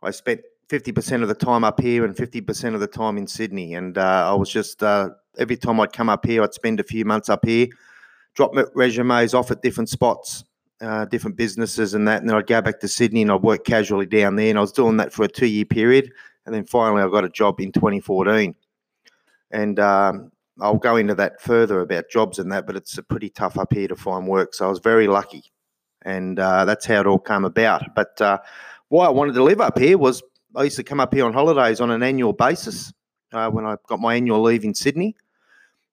I 0.03 0.11
spent 0.11 0.41
50% 0.69 1.23
of 1.23 1.29
the 1.29 1.35
time 1.35 1.65
up 1.65 1.81
here 1.81 2.05
and 2.05 2.15
50% 2.15 2.75
of 2.75 2.81
the 2.81 2.87
time 2.87 3.17
in 3.17 3.27
Sydney. 3.27 3.75
And 3.75 3.97
uh, 3.97 4.31
I 4.31 4.35
was 4.35 4.51
just, 4.51 4.83
uh, 4.83 5.11
every 5.39 5.57
time 5.57 5.81
I'd 5.81 5.93
come 5.93 6.09
up 6.09 6.27
here, 6.27 6.43
I'd 6.43 6.55
spend 6.55 6.81
a 6.81 6.85
few 6.85 7.05
months 7.05 7.29
up 7.29 7.45
here, 7.45 7.69
drop 8.37 8.55
my 8.55 8.65
resumes 8.75 9.35
off 9.35 9.51
at 9.51 9.63
different 9.63 9.89
spots, 9.89 10.45
uh, 10.81 11.07
different 11.07 11.37
businesses 11.37 11.95
and 11.95 12.07
that. 12.07 12.21
And 12.21 12.29
then 12.29 12.37
I'd 12.37 12.47
go 12.47 12.61
back 12.61 12.79
to 12.81 12.89
Sydney 12.89 13.23
and 13.23 13.33
I'd 13.33 13.43
work 13.43 13.65
casually 13.65 14.07
down 14.07 14.37
there. 14.37 14.51
And 14.51 14.59
I 14.59 14.61
was 14.61 14.73
doing 14.73 14.99
that 14.99 15.13
for 15.13 15.25
a 15.25 15.29
two 15.29 15.47
year 15.47 15.65
period. 15.65 16.13
And 16.45 16.55
then 16.55 16.65
finally, 16.65 17.03
I 17.03 17.09
got 17.09 17.25
a 17.25 17.31
job 17.31 17.61
in 17.61 17.73
2014. 17.73 18.55
And 19.51 19.81
um, 19.81 20.31
I'll 20.61 20.77
go 20.77 20.97
into 20.97 21.15
that 21.17 21.41
further 21.41 21.81
about 21.81 22.11
jobs 22.11 22.39
and 22.39 22.53
that, 22.53 22.67
but 22.67 22.77
it's 22.77 22.99
pretty 23.09 23.31
tough 23.31 23.59
up 23.59 23.73
here 23.73 23.89
to 23.89 23.97
find 23.97 24.29
work. 24.29 24.55
So 24.55 24.67
I 24.67 24.69
was 24.69 24.79
very 24.79 25.09
lucky. 25.09 25.45
And 26.03 26.39
uh, 26.39 26.65
that's 26.65 26.87
how 26.87 27.01
it 27.01 27.07
all 27.07 27.19
came 27.19 27.45
about. 27.45 27.95
But 27.95 28.21
uh, 28.21 28.39
why 28.89 29.07
I 29.07 29.11
wanted 29.11 29.35
to 29.35 29.43
live 29.43 29.61
up 29.61 29.79
here 29.79 29.99
was 29.99 30.23
I 30.55 30.65
used 30.65 30.77
to 30.77 30.85
come 30.85 31.01
up 31.01 31.13
here 31.13 31.25
on 31.25 31.33
holidays 31.33 31.81
on 31.81 31.91
an 31.91 32.03
annual 32.03 32.33
basis 32.33 32.93
uh, 33.33 33.51
when 33.51 33.67
I 33.67 33.77
got 33.89 33.99
my 33.99 34.15
annual 34.15 34.43
leave 34.43 34.65
in 34.65 34.75
Sydney. 34.75 35.17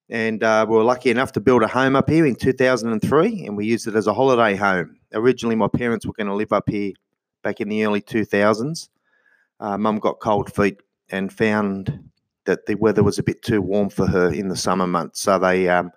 And 0.09 0.43
uh, 0.43 0.65
we 0.67 0.75
were 0.75 0.83
lucky 0.83 1.09
enough 1.09 1.31
to 1.33 1.39
build 1.39 1.63
a 1.63 1.67
home 1.67 1.95
up 1.95 2.09
here 2.09 2.25
in 2.25 2.35
2003, 2.35 3.45
and 3.45 3.57
we 3.57 3.65
used 3.65 3.87
it 3.87 3.95
as 3.95 4.07
a 4.07 4.13
holiday 4.13 4.55
home. 4.55 4.97
Originally, 5.13 5.55
my 5.55 5.67
parents 5.67 6.05
were 6.05 6.13
going 6.13 6.27
to 6.27 6.35
live 6.35 6.51
up 6.51 6.69
here 6.69 6.91
back 7.41 7.61
in 7.61 7.69
the 7.69 7.85
early 7.85 8.01
2000s. 8.01 8.89
Uh, 9.59 9.77
Mum 9.77 9.99
got 9.99 10.19
cold 10.19 10.53
feet 10.53 10.81
and 11.09 11.31
found 11.31 12.09
that 12.45 12.65
the 12.65 12.75
weather 12.75 13.03
was 13.03 13.17
a 13.17 13.23
bit 13.23 13.41
too 13.41 13.61
warm 13.61 13.89
for 13.89 14.05
her 14.05 14.31
in 14.31 14.49
the 14.49 14.55
summer 14.55 14.87
months. 14.87 15.21
So 15.21 15.39
they 15.39 15.69
um, 15.69 15.91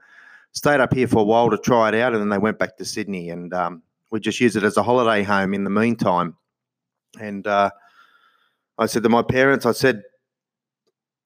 stayed 0.52 0.80
up 0.80 0.94
here 0.94 1.08
for 1.08 1.18
a 1.18 1.25
while 1.25 1.50
to 1.50 1.58
try 1.58 1.88
it 1.88 1.94
out, 1.94 2.12
and 2.12 2.22
then 2.22 2.28
they 2.28 2.38
went 2.38 2.58
back 2.58 2.76
to 2.76 2.84
Sydney. 2.84 3.30
And 3.30 3.52
um, 3.52 3.82
we 4.10 4.20
just 4.20 4.40
used 4.40 4.56
it 4.56 4.62
as 4.62 4.76
a 4.76 4.82
holiday 4.82 5.22
home 5.22 5.52
in 5.52 5.64
the 5.64 5.70
meantime. 5.70 6.36
And 7.20 7.46
uh, 7.46 7.70
I 8.78 8.86
said 8.86 9.02
to 9.02 9.08
my 9.08 9.22
parents, 9.22 9.66
I 9.66 9.72
said, 9.72 10.02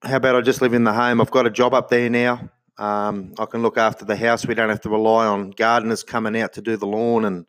how 0.02 0.16
about 0.16 0.36
I 0.36 0.40
just 0.40 0.62
live 0.62 0.72
in 0.72 0.84
the 0.84 0.92
home? 0.92 1.20
I've 1.20 1.30
got 1.30 1.46
a 1.46 1.50
job 1.50 1.74
up 1.74 1.90
there 1.90 2.08
now. 2.08 2.48
Um, 2.80 3.34
I 3.38 3.44
can 3.44 3.62
look 3.62 3.76
after 3.76 4.04
the 4.04 4.16
house. 4.16 4.46
We 4.46 4.54
don't 4.54 4.70
have 4.70 4.80
to 4.80 4.90
rely 4.90 5.26
on 5.26 5.50
gardeners 5.50 6.02
coming 6.02 6.40
out 6.40 6.54
to 6.54 6.62
do 6.62 6.76
the 6.76 6.86
lawn 6.86 7.26
and 7.26 7.46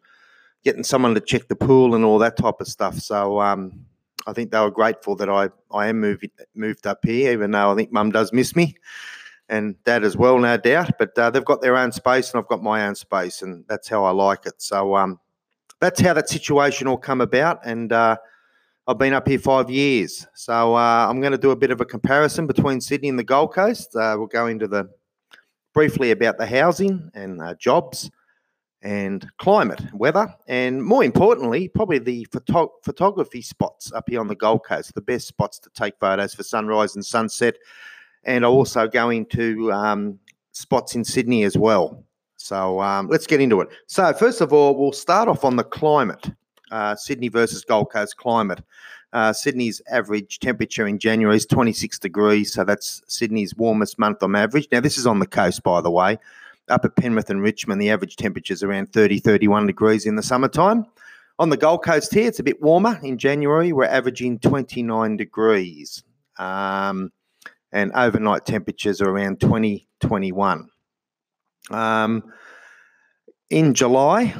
getting 0.63 0.83
someone 0.83 1.15
to 1.15 1.21
check 1.21 1.47
the 1.47 1.55
pool 1.55 1.95
and 1.95 2.03
all 2.03 2.19
that 2.19 2.37
type 2.37 2.59
of 2.59 2.67
stuff. 2.67 2.99
So 2.99 3.39
um, 3.39 3.85
I 4.27 4.33
think 4.33 4.51
they 4.51 4.59
were 4.59 4.69
grateful 4.69 5.15
that 5.15 5.29
I, 5.29 5.49
I 5.71 5.87
am 5.87 6.01
moved, 6.01 6.27
moved 6.53 6.85
up 6.85 6.99
here, 7.03 7.31
even 7.31 7.51
though 7.51 7.71
I 7.71 7.75
think 7.75 7.91
mum 7.91 8.11
does 8.11 8.33
miss 8.33 8.55
me 8.55 8.75
and 9.47 9.81
dad 9.83 10.03
as 10.03 10.17
well, 10.17 10.37
no 10.37 10.57
doubt. 10.57 10.91
But 10.99 11.17
uh, 11.17 11.29
they've 11.29 11.45
got 11.45 11.61
their 11.61 11.77
own 11.77 11.91
space 11.91 12.31
and 12.31 12.39
I've 12.39 12.47
got 12.47 12.61
my 12.61 12.85
own 12.85 12.95
space, 12.95 13.41
and 13.41 13.63
that's 13.67 13.87
how 13.87 14.03
I 14.03 14.11
like 14.11 14.45
it. 14.45 14.61
So 14.61 14.95
um, 14.95 15.19
that's 15.79 16.01
how 16.01 16.13
that 16.13 16.29
situation 16.29 16.87
all 16.87 16.97
come 16.97 17.21
about. 17.21 17.59
And 17.65 17.93
uh, 17.93 18.17
I've 18.87 18.97
been 18.97 19.13
up 19.13 19.27
here 19.27 19.39
five 19.39 19.69
years. 19.69 20.27
So 20.35 20.75
uh, 20.75 21.07
I'm 21.09 21.21
going 21.21 21.31
to 21.31 21.37
do 21.37 21.51
a 21.51 21.55
bit 21.55 21.71
of 21.71 21.81
a 21.81 21.85
comparison 21.85 22.47
between 22.47 22.81
Sydney 22.81 23.09
and 23.09 23.17
the 23.17 23.23
Gold 23.23 23.53
Coast. 23.53 23.95
Uh, 23.95 24.15
we'll 24.17 24.27
go 24.27 24.47
into 24.47 24.67
the 24.67 24.89
briefly 25.73 26.11
about 26.11 26.37
the 26.37 26.45
housing 26.45 27.09
and 27.13 27.41
uh, 27.41 27.55
jobs 27.55 28.09
and 28.81 29.29
climate, 29.37 29.81
weather, 29.93 30.33
and 30.47 30.83
more 30.83 31.03
importantly, 31.03 31.67
probably 31.67 31.99
the 31.99 32.25
photo- 32.31 32.73
photography 32.83 33.41
spots 33.41 33.91
up 33.91 34.09
here 34.09 34.19
on 34.19 34.27
the 34.27 34.35
Gold 34.35 34.65
Coast, 34.65 34.93
the 34.95 35.01
best 35.01 35.27
spots 35.27 35.59
to 35.59 35.69
take 35.71 35.93
photos 35.99 36.33
for 36.33 36.43
sunrise 36.43 36.95
and 36.95 37.05
sunset. 37.05 37.55
And 38.23 38.45
also 38.45 38.87
go 38.87 39.09
into 39.09 39.71
um, 39.71 40.19
spots 40.51 40.93
in 40.93 41.03
Sydney 41.03 41.43
as 41.43 41.57
well. 41.57 42.03
So 42.37 42.79
um, 42.79 43.07
let's 43.07 43.25
get 43.25 43.41
into 43.41 43.61
it. 43.61 43.69
So, 43.87 44.13
first 44.13 44.41
of 44.41 44.53
all, 44.53 44.75
we'll 44.75 44.91
start 44.91 45.27
off 45.27 45.43
on 45.43 45.55
the 45.55 45.63
climate 45.63 46.29
uh, 46.71 46.95
Sydney 46.95 47.27
versus 47.27 47.63
Gold 47.63 47.91
Coast 47.91 48.17
climate. 48.17 48.63
Uh, 49.13 49.33
Sydney's 49.33 49.81
average 49.91 50.39
temperature 50.39 50.87
in 50.87 50.97
January 50.97 51.35
is 51.35 51.45
26 51.45 51.99
degrees, 51.99 52.53
so 52.53 52.63
that's 52.63 53.01
Sydney's 53.07 53.55
warmest 53.55 53.99
month 53.99 54.23
on 54.23 54.35
average. 54.35 54.67
Now, 54.71 54.79
this 54.79 54.97
is 54.97 55.05
on 55.05 55.19
the 55.19 55.27
coast, 55.27 55.63
by 55.63 55.81
the 55.81 55.91
way. 55.91 56.17
Up 56.69 56.85
at 56.85 56.95
Penrith 56.95 57.29
and 57.29 57.41
Richmond, 57.41 57.81
the 57.81 57.89
average 57.89 58.15
temperature 58.15 58.53
is 58.53 58.63
around 58.63 58.93
30, 58.93 59.19
31 59.19 59.67
degrees 59.67 60.05
in 60.05 60.15
the 60.15 60.23
summertime. 60.23 60.85
On 61.39 61.49
the 61.49 61.57
Gold 61.57 61.83
Coast 61.83 62.13
here, 62.13 62.27
it's 62.27 62.39
a 62.39 62.43
bit 62.43 62.61
warmer. 62.61 62.99
In 63.03 63.17
January, 63.17 63.73
we're 63.73 63.85
averaging 63.85 64.39
29 64.39 65.17
degrees. 65.17 66.03
Um, 66.37 67.11
and 67.73 67.91
overnight 67.93 68.45
temperatures 68.45 69.01
are 69.01 69.09
around 69.09 69.41
20, 69.41 69.87
21. 69.99 70.69
Um, 71.71 72.23
in 73.49 73.73
July, 73.73 74.35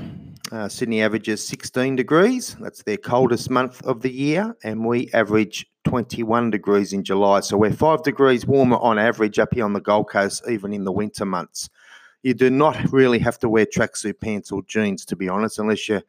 uh, 0.52 0.68
Sydney 0.68 1.02
averages 1.02 1.46
16 1.48 1.96
degrees. 1.96 2.56
That's 2.60 2.84
their 2.84 2.98
coldest 2.98 3.50
month 3.50 3.82
of 3.84 4.02
the 4.02 4.12
year, 4.12 4.56
and 4.64 4.86
we 4.86 5.10
average 5.14 5.66
21 5.86 6.52
degrees 6.52 6.94
in 6.94 7.04
July. 7.04 7.40
So 7.40 7.58
we're 7.58 7.72
five 7.72 8.04
degrees 8.04 8.46
warmer 8.46 8.78
on 8.78 9.00
average 9.00 9.40
up 9.40 9.54
here 9.54 9.66
on 9.66 9.74
the 9.74 9.80
Gold 9.80 10.10
Coast, 10.10 10.44
even 10.50 10.74
in 10.74 10.84
the 10.84 10.92
winter 10.92 11.26
months. 11.26 11.70
You 12.24 12.34
do 12.34 12.50
not 12.50 12.92
really 12.92 13.20
have 13.20 13.40
to 13.40 13.50
wear 13.50 13.66
tracksuit 13.66 14.20
pants 14.20 14.52
or 14.52 14.62
jeans, 14.64 15.06
to 15.06 15.16
be 15.16 15.30
honest, 15.30 15.58
unless 15.58 15.88
you're 15.88 16.04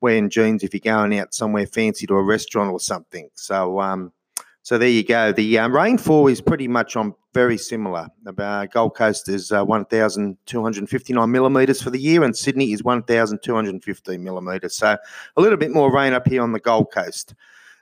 wearing 0.00 0.30
jeans 0.30 0.64
if 0.64 0.74
you're 0.74 0.80
going 0.80 1.18
out 1.18 1.34
somewhere 1.34 1.66
fancy 1.66 2.06
to 2.06 2.14
a 2.14 2.22
restaurant 2.22 2.72
or 2.72 2.80
something. 2.80 3.28
So, 3.34 3.80
um, 3.80 4.12
so 4.62 4.78
there 4.78 4.88
you 4.88 5.04
go. 5.04 5.32
The 5.32 5.58
um, 5.58 5.74
rainfall 5.74 6.28
is 6.28 6.40
pretty 6.40 6.68
much 6.68 6.94
on 6.96 7.14
very 7.34 7.58
similar. 7.58 8.08
The 8.22 8.42
uh, 8.42 8.66
Gold 8.66 8.94
Coast 8.94 9.28
is 9.28 9.50
uh, 9.50 9.64
1,259 9.64 11.30
millimetres 11.30 11.82
for 11.82 11.90
the 11.90 11.98
year, 11.98 12.22
and 12.22 12.36
Sydney 12.36 12.72
is 12.72 12.84
1,215 12.84 14.22
millimetres. 14.22 14.76
So 14.76 14.96
a 15.36 15.40
little 15.40 15.58
bit 15.58 15.72
more 15.72 15.92
rain 15.92 16.12
up 16.12 16.28
here 16.28 16.42
on 16.42 16.52
the 16.52 16.60
Gold 16.60 16.92
Coast. 16.92 17.34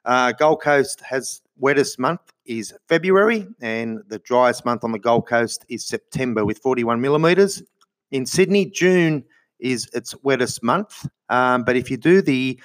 Uh, 0.04 0.32
Gold 0.32 0.62
Coast 0.62 1.00
has 1.02 1.42
wettest 1.58 1.98
month 1.98 2.20
is 2.46 2.72
February, 2.88 3.46
and 3.60 4.00
the 4.08 4.18
driest 4.20 4.64
month 4.64 4.82
on 4.82 4.92
the 4.92 4.98
Gold 4.98 5.28
Coast 5.28 5.64
is 5.68 5.86
September 5.86 6.44
with 6.44 6.58
41 6.58 7.00
millimetres. 7.00 7.62
In 8.10 8.24
Sydney, 8.24 8.66
June 8.66 9.24
is 9.58 9.90
its 9.92 10.14
wettest 10.22 10.62
month, 10.62 11.06
um, 11.28 11.64
but 11.64 11.76
if 11.76 11.90
you 11.90 11.98
do 11.98 12.22
the 12.22 12.58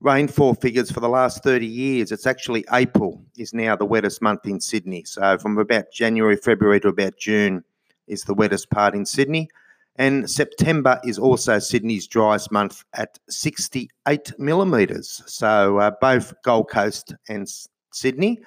rainfall 0.00 0.54
figures 0.54 0.90
for 0.90 1.00
the 1.00 1.08
last 1.08 1.42
30 1.42 1.66
years, 1.66 2.12
it's 2.12 2.26
actually 2.26 2.64
April 2.72 3.22
is 3.36 3.52
now 3.52 3.74
the 3.74 3.84
wettest 3.84 4.22
month 4.22 4.46
in 4.46 4.60
Sydney. 4.60 5.04
So 5.04 5.38
from 5.38 5.58
about 5.58 5.92
January, 5.92 6.36
February 6.36 6.80
to 6.80 6.88
about 6.88 7.16
June 7.16 7.64
is 8.06 8.22
the 8.22 8.34
wettest 8.34 8.70
part 8.70 8.94
in 8.94 9.04
Sydney. 9.04 9.48
And 9.96 10.30
September 10.30 11.00
is 11.04 11.18
also 11.18 11.58
Sydney's 11.58 12.06
driest 12.06 12.52
month 12.52 12.84
at 12.94 13.18
68 13.28 14.38
millimetres. 14.38 15.22
So 15.26 15.78
uh, 15.78 15.90
both 16.00 16.32
Gold 16.44 16.70
Coast 16.70 17.14
and 17.28 17.48
Sydney, 17.92 18.40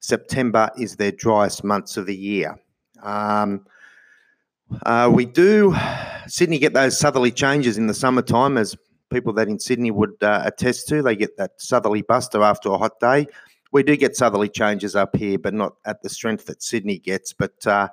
September 0.00 0.70
is 0.76 0.96
their 0.96 1.12
driest 1.12 1.62
months 1.62 1.96
of 1.96 2.06
the 2.06 2.16
year. 2.16 2.58
Um, 3.02 3.64
uh, 4.84 5.10
we 5.12 5.24
do 5.24 5.74
Sydney 6.26 6.58
get 6.58 6.74
those 6.74 6.98
southerly 6.98 7.30
changes 7.30 7.78
in 7.78 7.86
the 7.86 7.94
summertime, 7.94 8.58
as 8.58 8.76
people 9.10 9.32
that 9.34 9.48
in 9.48 9.58
Sydney 9.58 9.90
would 9.90 10.22
uh, 10.22 10.42
attest 10.44 10.88
to. 10.88 11.02
They 11.02 11.16
get 11.16 11.36
that 11.36 11.60
southerly 11.60 12.02
buster 12.02 12.42
after 12.42 12.70
a 12.70 12.78
hot 12.78 12.98
day. 13.00 13.26
We 13.72 13.82
do 13.82 13.96
get 13.96 14.16
southerly 14.16 14.48
changes 14.48 14.96
up 14.96 15.14
here, 15.16 15.38
but 15.38 15.54
not 15.54 15.74
at 15.84 16.02
the 16.02 16.08
strength 16.08 16.46
that 16.46 16.62
Sydney 16.62 16.98
gets. 16.98 17.32
But 17.32 17.66
uh, 17.66 17.88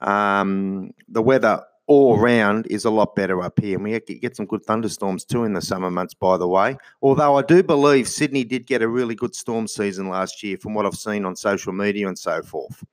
um, 0.00 0.92
the 1.08 1.22
weather 1.22 1.62
all 1.86 2.18
round 2.18 2.66
is 2.66 2.84
a 2.84 2.90
lot 2.90 3.14
better 3.14 3.42
up 3.42 3.58
here. 3.60 3.76
And 3.76 3.84
we 3.84 3.98
get 3.98 4.36
some 4.36 4.46
good 4.46 4.64
thunderstorms 4.64 5.24
too 5.24 5.44
in 5.44 5.52
the 5.52 5.62
summer 5.62 5.90
months, 5.90 6.14
by 6.14 6.36
the 6.36 6.48
way. 6.48 6.76
Although 7.00 7.36
I 7.36 7.42
do 7.42 7.62
believe 7.62 8.08
Sydney 8.08 8.44
did 8.44 8.66
get 8.66 8.82
a 8.82 8.88
really 8.88 9.14
good 9.14 9.34
storm 9.34 9.68
season 9.68 10.08
last 10.08 10.42
year 10.42 10.56
from 10.56 10.74
what 10.74 10.84
I've 10.84 10.94
seen 10.94 11.24
on 11.24 11.36
social 11.36 11.72
media 11.72 12.08
and 12.08 12.18
so 12.18 12.42
forth. 12.42 12.84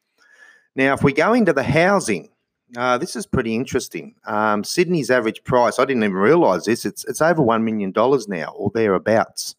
Now, 0.75 0.93
if 0.93 1.03
we 1.03 1.13
go 1.13 1.33
into 1.33 1.53
the 1.53 1.63
housing, 1.63 2.29
uh, 2.77 2.97
this 2.97 3.15
is 3.15 3.25
pretty 3.25 3.55
interesting. 3.55 4.15
Um, 4.25 4.63
Sydney's 4.63 5.11
average 5.11 5.43
price, 5.43 5.79
I 5.79 5.85
didn't 5.85 6.03
even 6.03 6.15
realise 6.15 6.65
this, 6.65 6.85
it's, 6.85 7.05
it's 7.05 7.21
over 7.21 7.41
$1 7.41 7.63
million 7.63 7.93
now 8.27 8.53
or 8.55 8.71
thereabouts. 8.73 9.55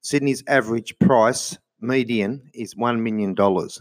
Sydney's 0.00 0.42
average 0.46 0.98
price, 0.98 1.58
median, 1.80 2.50
is 2.54 2.74
$1 2.74 3.00
million. 3.00 3.36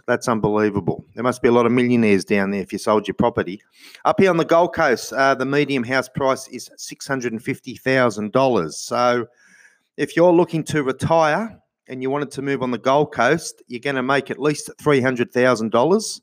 That's 0.06 0.28
unbelievable. 0.28 1.06
There 1.16 1.24
must 1.24 1.42
be 1.42 1.48
a 1.48 1.52
lot 1.52 1.66
of 1.66 1.72
millionaires 1.72 2.26
down 2.26 2.52
there 2.52 2.62
if 2.62 2.72
you 2.72 2.80
sold 2.80 3.08
your 3.08 3.16
property. 3.16 3.62
Up 4.06 4.20
here 4.20 4.30
on 4.30 4.38
the 4.38 4.46
Gold 4.46 4.76
Coast, 4.76 5.14
uh, 5.14 5.34
the 5.34 5.46
medium 5.46 5.84
house 5.84 6.10
price 6.10 6.48
is 6.50 6.70
$650,000. 6.78 8.74
So 8.74 9.28
if 9.98 10.16
you're 10.16 10.32
looking 10.32 10.64
to 10.66 10.84
retire 10.84 11.58
and 11.88 12.02
you 12.02 12.10
wanted 12.10 12.32
to 12.32 12.42
move 12.42 12.62
on 12.62 12.72
the 12.72 12.78
Gold 12.78 13.14
Coast, 13.14 13.64
you're 13.68 13.80
going 13.80 13.96
to 13.96 14.04
make 14.04 14.30
at 14.30 14.40
least 14.40 14.70
$300,000 14.82 16.22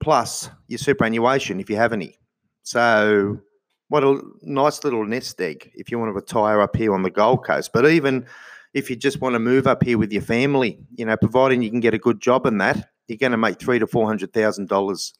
plus 0.00 0.50
your 0.68 0.78
superannuation 0.78 1.60
if 1.60 1.70
you 1.70 1.76
have 1.76 1.92
any. 1.92 2.18
So, 2.62 3.40
what 3.88 4.02
a 4.02 4.20
nice 4.42 4.82
little 4.82 5.04
nest 5.04 5.40
egg 5.40 5.70
if 5.74 5.90
you 5.90 5.98
want 5.98 6.08
to 6.08 6.12
retire 6.12 6.60
up 6.60 6.74
here 6.74 6.92
on 6.92 7.02
the 7.02 7.10
Gold 7.10 7.44
Coast. 7.44 7.72
But 7.72 7.86
even 7.86 8.26
if 8.74 8.90
you 8.90 8.96
just 8.96 9.20
want 9.20 9.34
to 9.34 9.38
move 9.38 9.66
up 9.66 9.82
here 9.82 9.98
with 9.98 10.12
your 10.12 10.22
family, 10.22 10.78
you 10.96 11.06
know, 11.06 11.16
providing 11.16 11.62
you 11.62 11.70
can 11.70 11.80
get 11.80 11.94
a 11.94 11.98
good 11.98 12.20
job 12.20 12.46
in 12.46 12.58
that, 12.58 12.90
you're 13.08 13.18
going 13.18 13.32
to 13.32 13.38
make 13.38 13.60
three 13.60 13.78
to 13.78 13.86
four 13.86 14.06
hundred 14.06 14.32
thousand 14.32 14.64
uh, 14.64 14.74
dollars 14.74 15.14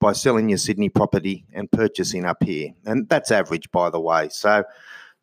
by 0.00 0.12
selling 0.12 0.48
your 0.48 0.58
Sydney 0.58 0.88
property 0.88 1.46
and 1.54 1.70
purchasing 1.70 2.24
up 2.24 2.42
here, 2.42 2.70
and 2.84 3.08
that's 3.08 3.30
average, 3.30 3.70
by 3.70 3.88
the 3.88 4.00
way. 4.00 4.28
So 4.30 4.64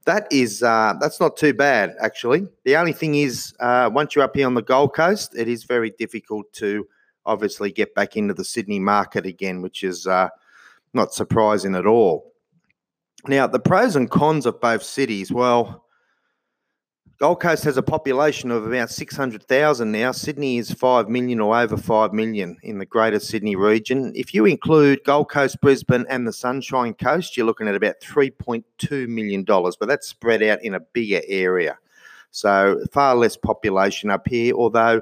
that 0.05 0.27
is 0.31 0.63
uh, 0.63 0.93
that's 0.99 1.19
not 1.19 1.35
too 1.37 1.53
bad 1.53 1.95
actually. 2.01 2.47
The 2.63 2.77
only 2.77 2.93
thing 2.93 3.15
is, 3.15 3.53
uh, 3.59 3.89
once 3.93 4.15
you're 4.15 4.23
up 4.23 4.35
here 4.35 4.47
on 4.47 4.53
the 4.53 4.61
Gold 4.61 4.95
Coast, 4.95 5.35
it 5.37 5.47
is 5.47 5.65
very 5.65 5.91
difficult 5.91 6.51
to 6.53 6.87
obviously 7.25 7.71
get 7.71 7.93
back 7.95 8.15
into 8.15 8.33
the 8.33 8.45
Sydney 8.45 8.79
market 8.79 9.25
again, 9.25 9.61
which 9.61 9.83
is 9.83 10.07
uh, 10.07 10.29
not 10.93 11.13
surprising 11.13 11.75
at 11.75 11.85
all. 11.85 12.33
Now, 13.27 13.47
the 13.47 13.59
pros 13.59 13.95
and 13.95 14.09
cons 14.09 14.45
of 14.45 14.61
both 14.61 14.83
cities, 14.83 15.31
well, 15.31 15.85
Gold 17.19 17.41
Coast 17.41 17.65
has 17.65 17.75
a 17.75 17.83
population 17.83 18.49
of 18.49 18.65
about 18.65 18.89
600,000 18.89 19.91
now. 19.91 20.13
Sydney 20.13 20.57
is 20.57 20.71
5 20.71 21.09
million 21.09 21.41
or 21.41 21.53
over 21.57 21.75
5 21.75 22.13
million 22.13 22.55
in 22.63 22.79
the 22.79 22.85
greater 22.85 23.19
Sydney 23.19 23.57
region. 23.57 24.13
If 24.15 24.33
you 24.33 24.45
include 24.45 25.03
Gold 25.03 25.29
Coast, 25.29 25.59
Brisbane, 25.59 26.05
and 26.09 26.25
the 26.25 26.31
Sunshine 26.31 26.93
Coast, 26.93 27.35
you're 27.35 27.45
looking 27.45 27.67
at 27.67 27.75
about 27.75 27.99
$3.2 28.01 29.07
million, 29.09 29.43
but 29.43 29.85
that's 29.85 30.07
spread 30.07 30.41
out 30.43 30.63
in 30.63 30.75
a 30.75 30.79
bigger 30.79 31.19
area. 31.27 31.77
So 32.31 32.79
far 32.93 33.15
less 33.15 33.35
population 33.35 34.09
up 34.09 34.25
here, 34.25 34.53
although 34.53 35.01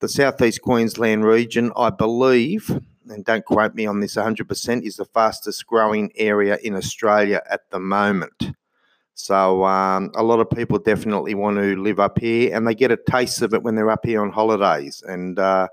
the 0.00 0.08
southeast 0.08 0.62
Queensland 0.62 1.24
region, 1.24 1.72
I 1.76 1.90
believe, 1.90 2.70
and 3.08 3.24
don't 3.24 3.44
quote 3.44 3.74
me 3.74 3.86
on 3.86 4.00
this 4.00 4.16
100%, 4.16 4.82
is 4.82 4.96
the 4.96 5.04
fastest 5.04 5.66
growing 5.66 6.12
area 6.16 6.58
in 6.62 6.74
Australia 6.74 7.42
at 7.50 7.70
the 7.70 7.78
moment. 7.78 8.52
So 9.14 9.64
um, 9.64 10.10
a 10.14 10.22
lot 10.22 10.40
of 10.40 10.50
people 10.50 10.78
definitely 10.78 11.34
want 11.34 11.56
to 11.56 11.76
live 11.76 11.98
up 11.98 12.18
here, 12.18 12.54
and 12.54 12.66
they 12.66 12.74
get 12.74 12.90
a 12.90 12.98
taste 12.98 13.40
of 13.40 13.54
it 13.54 13.62
when 13.62 13.74
they're 13.74 13.90
up 13.90 14.04
here 14.04 14.20
on 14.20 14.30
holidays. 14.30 15.02
And 15.06 15.38
uh, 15.38 15.68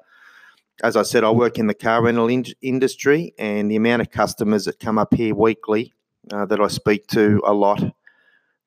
as 0.82 0.96
I 0.96 1.04
said, 1.04 1.26
I 1.26 1.32
work 1.32 1.60
in 1.60 1.68
the 1.68 1.74
car 1.74 2.02
rental 2.02 2.30
in- 2.30 2.46
industry, 2.62 3.34
and 3.38 3.70
the 3.70 3.76
amount 3.76 4.02
of 4.02 4.12
customers 4.12 4.64
that 4.66 4.80
come 4.80 4.98
up 4.98 5.14
here 5.14 5.36
weekly 5.36 5.94
uh, 6.32 6.46
that 6.46 6.62
I 6.62 6.68
speak 6.68 7.08
to 7.08 7.42
a 7.46 7.54
lot 7.54 7.84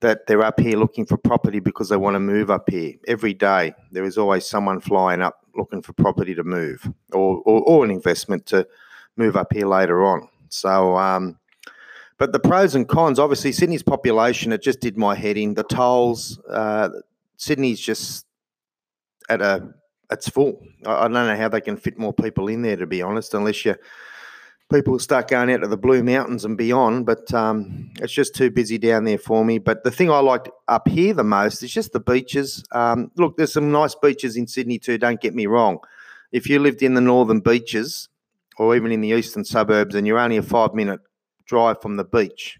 that 0.00 0.26
they're 0.26 0.44
up 0.44 0.60
here 0.60 0.76
looking 0.76 1.06
for 1.06 1.16
property 1.16 1.58
because 1.58 1.88
they 1.88 1.96
want 1.96 2.14
to 2.14 2.20
move 2.20 2.50
up 2.50 2.68
here. 2.68 2.94
Every 3.08 3.32
day, 3.32 3.74
there 3.90 4.04
is 4.04 4.18
always 4.18 4.46
someone 4.46 4.80
flying 4.80 5.22
up 5.22 5.45
looking 5.56 5.82
for 5.82 5.92
property 5.92 6.34
to 6.34 6.44
move 6.44 6.88
or, 7.12 7.42
or, 7.44 7.62
or 7.62 7.84
an 7.84 7.90
investment 7.90 8.46
to 8.46 8.66
move 9.16 9.36
up 9.36 9.52
here 9.52 9.66
later 9.66 10.04
on. 10.04 10.28
So, 10.48 10.96
um, 10.96 11.38
but 12.18 12.32
the 12.32 12.40
pros 12.40 12.74
and 12.74 12.88
cons, 12.88 13.18
obviously, 13.18 13.52
Sydney's 13.52 13.82
population, 13.82 14.52
it 14.52 14.62
just 14.62 14.80
did 14.80 14.96
my 14.96 15.14
head 15.14 15.36
in. 15.36 15.54
The 15.54 15.64
tolls, 15.64 16.40
uh, 16.50 16.88
Sydney's 17.36 17.80
just 17.80 18.26
at 19.28 19.42
a, 19.42 19.68
it's 20.10 20.28
full. 20.28 20.62
I, 20.86 20.92
I 20.92 21.02
don't 21.02 21.12
know 21.12 21.36
how 21.36 21.48
they 21.48 21.60
can 21.60 21.76
fit 21.76 21.98
more 21.98 22.14
people 22.14 22.48
in 22.48 22.62
there, 22.62 22.76
to 22.76 22.86
be 22.86 23.02
honest, 23.02 23.34
unless 23.34 23.64
you 23.64 23.74
people 24.72 24.98
start 24.98 25.28
going 25.28 25.50
out 25.50 25.58
to 25.58 25.68
the 25.68 25.76
Blue 25.76 26.02
Mountains 26.02 26.44
and 26.44 26.56
beyond, 26.56 27.06
but 27.06 27.32
um, 27.32 27.90
it's 28.00 28.12
just 28.12 28.34
too 28.34 28.50
busy 28.50 28.78
down 28.78 29.04
there 29.04 29.18
for 29.18 29.44
me. 29.44 29.58
But 29.58 29.84
the 29.84 29.90
thing 29.90 30.10
I 30.10 30.18
liked 30.18 30.48
up 30.68 30.88
here 30.88 31.14
the 31.14 31.24
most 31.24 31.62
is 31.62 31.72
just 31.72 31.92
the 31.92 32.00
beaches. 32.00 32.64
Um, 32.72 33.10
look, 33.16 33.36
there's 33.36 33.52
some 33.52 33.70
nice 33.70 33.94
beaches 33.94 34.36
in 34.36 34.46
Sydney 34.46 34.78
too, 34.78 34.98
don't 34.98 35.20
get 35.20 35.34
me 35.34 35.46
wrong. 35.46 35.78
If 36.32 36.48
you 36.48 36.58
lived 36.58 36.82
in 36.82 36.94
the 36.94 37.00
northern 37.00 37.40
beaches, 37.40 38.08
or 38.58 38.74
even 38.74 38.90
in 38.90 39.00
the 39.00 39.10
eastern 39.10 39.44
suburbs, 39.44 39.94
and 39.94 40.06
you're 40.06 40.18
only 40.18 40.38
a 40.38 40.42
five 40.42 40.74
minute 40.74 41.00
drive 41.44 41.80
from 41.80 41.96
the 41.96 42.04
beach, 42.04 42.58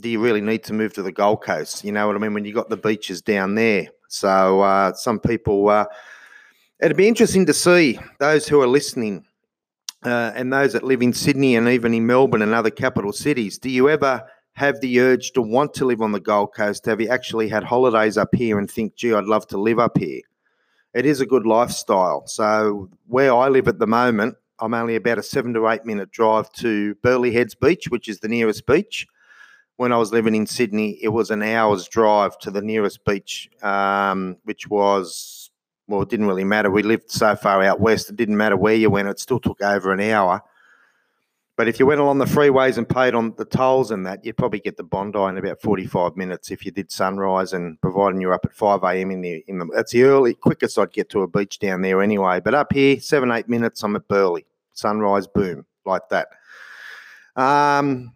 do 0.00 0.08
you 0.08 0.20
really 0.20 0.40
need 0.40 0.62
to 0.64 0.72
move 0.72 0.92
to 0.94 1.02
the 1.02 1.10
Gold 1.10 1.42
Coast? 1.42 1.84
You 1.84 1.90
know 1.90 2.06
what 2.06 2.14
I 2.14 2.18
mean? 2.20 2.34
When 2.34 2.44
you've 2.44 2.54
got 2.54 2.68
the 2.68 2.76
beaches 2.76 3.20
down 3.20 3.56
there. 3.56 3.88
So 4.08 4.60
uh, 4.60 4.92
some 4.94 5.18
people, 5.18 5.68
uh, 5.68 5.86
it'd 6.80 6.96
be 6.96 7.08
interesting 7.08 7.44
to 7.46 7.54
see 7.54 7.98
those 8.20 8.46
who 8.46 8.60
are 8.62 8.66
listening 8.68 9.24
uh, 10.04 10.32
and 10.34 10.52
those 10.52 10.72
that 10.72 10.84
live 10.84 11.02
in 11.02 11.12
Sydney 11.12 11.56
and 11.56 11.68
even 11.68 11.94
in 11.94 12.06
Melbourne 12.06 12.42
and 12.42 12.54
other 12.54 12.70
capital 12.70 13.12
cities. 13.12 13.58
Do 13.58 13.70
you 13.70 13.88
ever 13.88 14.22
have 14.54 14.80
the 14.80 15.00
urge 15.00 15.32
to 15.32 15.42
want 15.42 15.74
to 15.74 15.84
live 15.84 16.02
on 16.02 16.12
the 16.12 16.20
Gold 16.20 16.54
Coast? 16.54 16.86
Have 16.86 17.00
you 17.00 17.08
actually 17.08 17.48
had 17.48 17.64
holidays 17.64 18.16
up 18.16 18.34
here 18.34 18.58
and 18.58 18.70
think, 18.70 18.96
gee, 18.96 19.12
I'd 19.12 19.24
love 19.24 19.46
to 19.48 19.58
live 19.58 19.78
up 19.78 19.98
here? 19.98 20.22
It 20.94 21.06
is 21.06 21.20
a 21.20 21.26
good 21.26 21.46
lifestyle. 21.46 22.26
So 22.26 22.88
where 23.06 23.34
I 23.34 23.48
live 23.48 23.68
at 23.68 23.78
the 23.78 23.86
moment, 23.86 24.36
I'm 24.58 24.74
only 24.74 24.96
about 24.96 25.18
a 25.18 25.22
seven 25.22 25.54
to 25.54 25.68
eight 25.68 25.84
minute 25.84 26.10
drive 26.10 26.50
to 26.54 26.94
Burleigh 26.96 27.32
Heads 27.32 27.54
Beach, 27.54 27.88
which 27.88 28.08
is 28.08 28.20
the 28.20 28.28
nearest 28.28 28.66
beach 28.66 29.06
when 29.78 29.92
I 29.92 29.96
was 29.96 30.12
living 30.12 30.34
in 30.34 30.44
Sydney, 30.44 30.98
it 31.00 31.08
was 31.08 31.30
an 31.30 31.40
hour's 31.40 31.86
drive 31.86 32.36
to 32.40 32.50
the 32.50 32.60
nearest 32.60 33.04
beach, 33.04 33.48
um, 33.62 34.36
which 34.42 34.68
was, 34.68 35.37
well, 35.88 36.02
it 36.02 36.10
didn't 36.10 36.26
really 36.26 36.44
matter. 36.44 36.70
We 36.70 36.82
lived 36.82 37.10
so 37.10 37.34
far 37.34 37.62
out 37.62 37.80
west, 37.80 38.10
it 38.10 38.16
didn't 38.16 38.36
matter 38.36 38.56
where 38.56 38.74
you 38.74 38.90
went, 38.90 39.08
it 39.08 39.18
still 39.18 39.40
took 39.40 39.60
over 39.60 39.92
an 39.92 40.00
hour. 40.00 40.42
But 41.56 41.66
if 41.66 41.80
you 41.80 41.86
went 41.86 42.00
along 42.00 42.18
the 42.18 42.24
freeways 42.24 42.78
and 42.78 42.88
paid 42.88 43.16
on 43.16 43.34
the 43.36 43.44
tolls 43.44 43.90
and 43.90 44.06
that, 44.06 44.24
you'd 44.24 44.36
probably 44.36 44.60
get 44.60 44.76
the 44.76 44.84
Bondi 44.84 45.18
in 45.18 45.38
about 45.38 45.60
45 45.60 46.16
minutes 46.16 46.52
if 46.52 46.64
you 46.64 46.70
did 46.70 46.92
sunrise 46.92 47.52
and 47.52 47.80
providing 47.80 48.20
you're 48.20 48.32
up 48.32 48.44
at 48.44 48.54
5 48.54 48.84
a.m. 48.84 49.10
in 49.10 49.22
the, 49.22 49.44
in 49.48 49.58
the, 49.58 49.66
that's 49.74 49.90
the 49.90 50.04
early, 50.04 50.34
quickest 50.34 50.78
I'd 50.78 50.92
get 50.92 51.10
to 51.10 51.22
a 51.22 51.26
beach 51.26 51.58
down 51.58 51.82
there 51.82 52.00
anyway. 52.00 52.38
But 52.38 52.54
up 52.54 52.72
here, 52.72 53.00
seven, 53.00 53.32
eight 53.32 53.48
minutes, 53.48 53.82
I'm 53.82 53.96
at 53.96 54.06
Burleigh. 54.06 54.44
Sunrise, 54.72 55.26
boom, 55.26 55.66
like 55.84 56.08
that. 56.10 56.28
Um, 57.34 58.14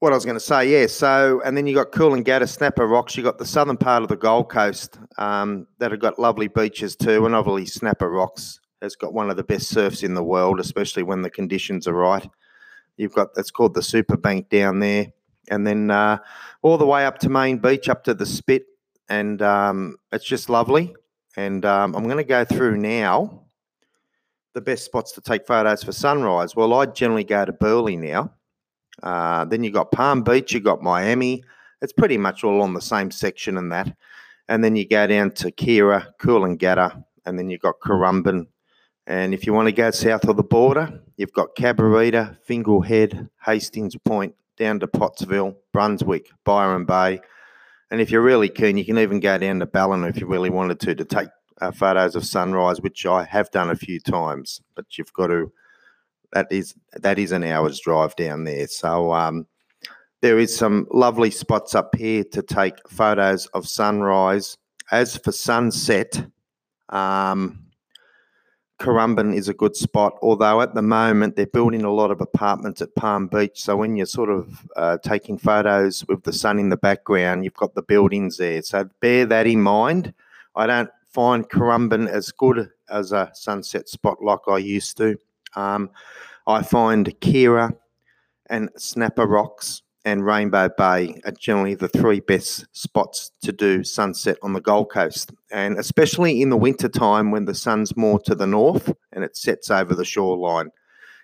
what 0.00 0.12
I 0.12 0.14
was 0.14 0.24
going 0.24 0.36
to 0.36 0.40
say, 0.40 0.70
yeah. 0.70 0.86
So, 0.86 1.40
and 1.44 1.56
then 1.56 1.66
you 1.66 1.74
got 1.74 1.92
Cool 1.92 2.14
and 2.14 2.24
Coolangatta, 2.24 2.48
Snapper 2.48 2.86
Rocks. 2.86 3.16
You 3.16 3.22
got 3.22 3.38
the 3.38 3.46
southern 3.46 3.76
part 3.76 4.02
of 4.02 4.08
the 4.08 4.16
Gold 4.16 4.50
Coast 4.50 4.98
um, 5.16 5.66
that 5.78 5.90
have 5.90 6.00
got 6.00 6.18
lovely 6.18 6.48
beaches 6.48 6.96
too, 6.96 7.24
and 7.24 7.34
obviously 7.34 7.66
Snapper 7.66 8.10
Rocks 8.10 8.60
has 8.82 8.94
got 8.94 9.14
one 9.14 9.30
of 9.30 9.36
the 9.36 9.44
best 9.44 9.68
surfs 9.68 10.02
in 10.02 10.14
the 10.14 10.22
world, 10.22 10.60
especially 10.60 11.02
when 11.02 11.22
the 11.22 11.30
conditions 11.30 11.88
are 11.88 11.94
right. 11.94 12.28
You've 12.98 13.14
got 13.14 13.28
it's 13.36 13.50
called 13.50 13.74
the 13.74 13.82
Super 13.82 14.16
Bank 14.16 14.50
down 14.50 14.80
there, 14.80 15.12
and 15.50 15.66
then 15.66 15.90
uh, 15.90 16.18
all 16.62 16.76
the 16.76 16.86
way 16.86 17.06
up 17.06 17.18
to 17.20 17.30
Main 17.30 17.58
Beach, 17.58 17.88
up 17.88 18.04
to 18.04 18.14
the 18.14 18.26
Spit, 18.26 18.66
and 19.08 19.40
um, 19.40 19.96
it's 20.12 20.24
just 20.24 20.50
lovely. 20.50 20.94
And 21.38 21.64
um, 21.64 21.94
I'm 21.94 22.04
going 22.04 22.16
to 22.16 22.24
go 22.24 22.44
through 22.44 22.78
now 22.78 23.42
the 24.54 24.60
best 24.62 24.86
spots 24.86 25.12
to 25.12 25.20
take 25.20 25.46
photos 25.46 25.82
for 25.82 25.92
sunrise. 25.92 26.56
Well, 26.56 26.72
I 26.72 26.86
generally 26.86 27.24
go 27.24 27.44
to 27.44 27.52
Burleigh 27.52 27.96
now 27.96 28.32
uh, 29.02 29.44
then 29.44 29.62
you 29.62 29.70
got 29.70 29.92
Palm 29.92 30.22
Beach, 30.22 30.52
you 30.52 30.60
got 30.60 30.82
Miami. 30.82 31.44
It's 31.82 31.92
pretty 31.92 32.16
much 32.16 32.44
all 32.44 32.62
on 32.62 32.74
the 32.74 32.80
same 32.80 33.10
section 33.10 33.58
and 33.58 33.70
that. 33.72 33.94
And 34.48 34.62
then 34.62 34.76
you 34.76 34.86
go 34.86 35.06
down 35.06 35.32
to 35.32 35.50
Kirra, 35.50 36.06
Coolangatta, 36.20 37.04
and 37.26 37.38
then 37.38 37.50
you've 37.50 37.60
got 37.60 37.80
Currumbin. 37.80 38.46
And 39.06 39.34
if 39.34 39.46
you 39.46 39.52
want 39.52 39.66
to 39.66 39.72
go 39.72 39.90
south 39.90 40.26
of 40.28 40.36
the 40.36 40.42
border, 40.42 41.00
you've 41.16 41.32
got 41.32 41.54
Cabarita, 41.56 42.38
Fingal 42.42 42.80
Head, 42.80 43.28
Hastings 43.44 43.96
Point, 44.04 44.34
down 44.56 44.80
to 44.80 44.86
Pottsville, 44.86 45.56
Brunswick, 45.72 46.30
Byron 46.44 46.84
Bay. 46.84 47.20
And 47.90 48.00
if 48.00 48.10
you're 48.10 48.22
really 48.22 48.48
keen, 48.48 48.78
you 48.78 48.84
can 48.84 48.98
even 48.98 49.20
go 49.20 49.38
down 49.38 49.60
to 49.60 49.66
Ballina 49.66 50.08
if 50.08 50.20
you 50.20 50.26
really 50.26 50.50
wanted 50.50 50.80
to, 50.80 50.94
to 50.94 51.04
take 51.04 51.28
uh, 51.60 51.70
photos 51.70 52.16
of 52.16 52.24
sunrise, 52.24 52.80
which 52.80 53.06
I 53.06 53.24
have 53.24 53.50
done 53.50 53.70
a 53.70 53.76
few 53.76 54.00
times. 54.00 54.60
But 54.74 54.98
you've 54.98 55.12
got 55.12 55.28
to 55.28 55.52
that 56.36 56.48
is 56.50 56.74
that 56.92 57.18
is 57.18 57.32
an 57.32 57.44
hour's 57.44 57.80
drive 57.80 58.14
down 58.16 58.44
there. 58.44 58.66
So 58.66 59.14
um, 59.14 59.46
there 60.20 60.38
is 60.38 60.54
some 60.54 60.86
lovely 60.92 61.30
spots 61.30 61.74
up 61.74 61.94
here 61.96 62.24
to 62.24 62.42
take 62.42 62.88
photos 62.88 63.46
of 63.46 63.66
sunrise. 63.66 64.58
As 64.92 65.16
for 65.16 65.32
sunset, 65.32 66.26
um, 66.90 67.64
Currumbin 68.78 69.34
is 69.34 69.48
a 69.48 69.54
good 69.54 69.74
spot, 69.74 70.18
although 70.20 70.60
at 70.60 70.74
the 70.74 70.82
moment 70.82 71.36
they're 71.36 71.46
building 71.46 71.84
a 71.84 71.92
lot 71.92 72.10
of 72.10 72.20
apartments 72.20 72.82
at 72.82 72.94
Palm 72.94 73.28
Beach. 73.28 73.58
So 73.62 73.74
when 73.78 73.96
you're 73.96 74.04
sort 74.04 74.28
of 74.28 74.68
uh, 74.76 74.98
taking 75.02 75.38
photos 75.38 76.04
with 76.06 76.22
the 76.22 76.34
sun 76.34 76.58
in 76.58 76.68
the 76.68 76.76
background, 76.76 77.44
you've 77.44 77.54
got 77.54 77.74
the 77.74 77.82
buildings 77.82 78.36
there. 78.36 78.60
So 78.60 78.88
bear 79.00 79.24
that 79.24 79.46
in 79.46 79.62
mind. 79.62 80.12
I 80.54 80.66
don't 80.66 80.90
find 81.08 81.48
Currumbin 81.48 82.08
as 82.08 82.30
good 82.30 82.70
as 82.90 83.12
a 83.12 83.30
sunset 83.32 83.88
spot 83.88 84.22
like 84.22 84.46
I 84.46 84.58
used 84.58 84.98
to. 84.98 85.18
Um, 85.56 85.90
I 86.46 86.62
find 86.62 87.06
Kirra 87.20 87.74
and 88.48 88.70
Snapper 88.76 89.26
Rocks 89.26 89.82
and 90.04 90.24
Rainbow 90.24 90.68
Bay 90.68 91.20
are 91.24 91.32
generally 91.32 91.74
the 91.74 91.88
three 91.88 92.20
best 92.20 92.66
spots 92.70 93.32
to 93.42 93.50
do 93.50 93.82
sunset 93.82 94.38
on 94.40 94.52
the 94.52 94.60
Gold 94.60 94.90
Coast. 94.90 95.32
And 95.50 95.76
especially 95.78 96.40
in 96.40 96.50
the 96.50 96.56
winter 96.56 96.88
time 96.88 97.32
when 97.32 97.46
the 97.46 97.54
sun's 97.56 97.96
more 97.96 98.20
to 98.20 98.36
the 98.36 98.46
north 98.46 98.94
and 99.12 99.24
it 99.24 99.36
sets 99.36 99.68
over 99.68 99.96
the 99.96 100.04
shoreline. 100.04 100.70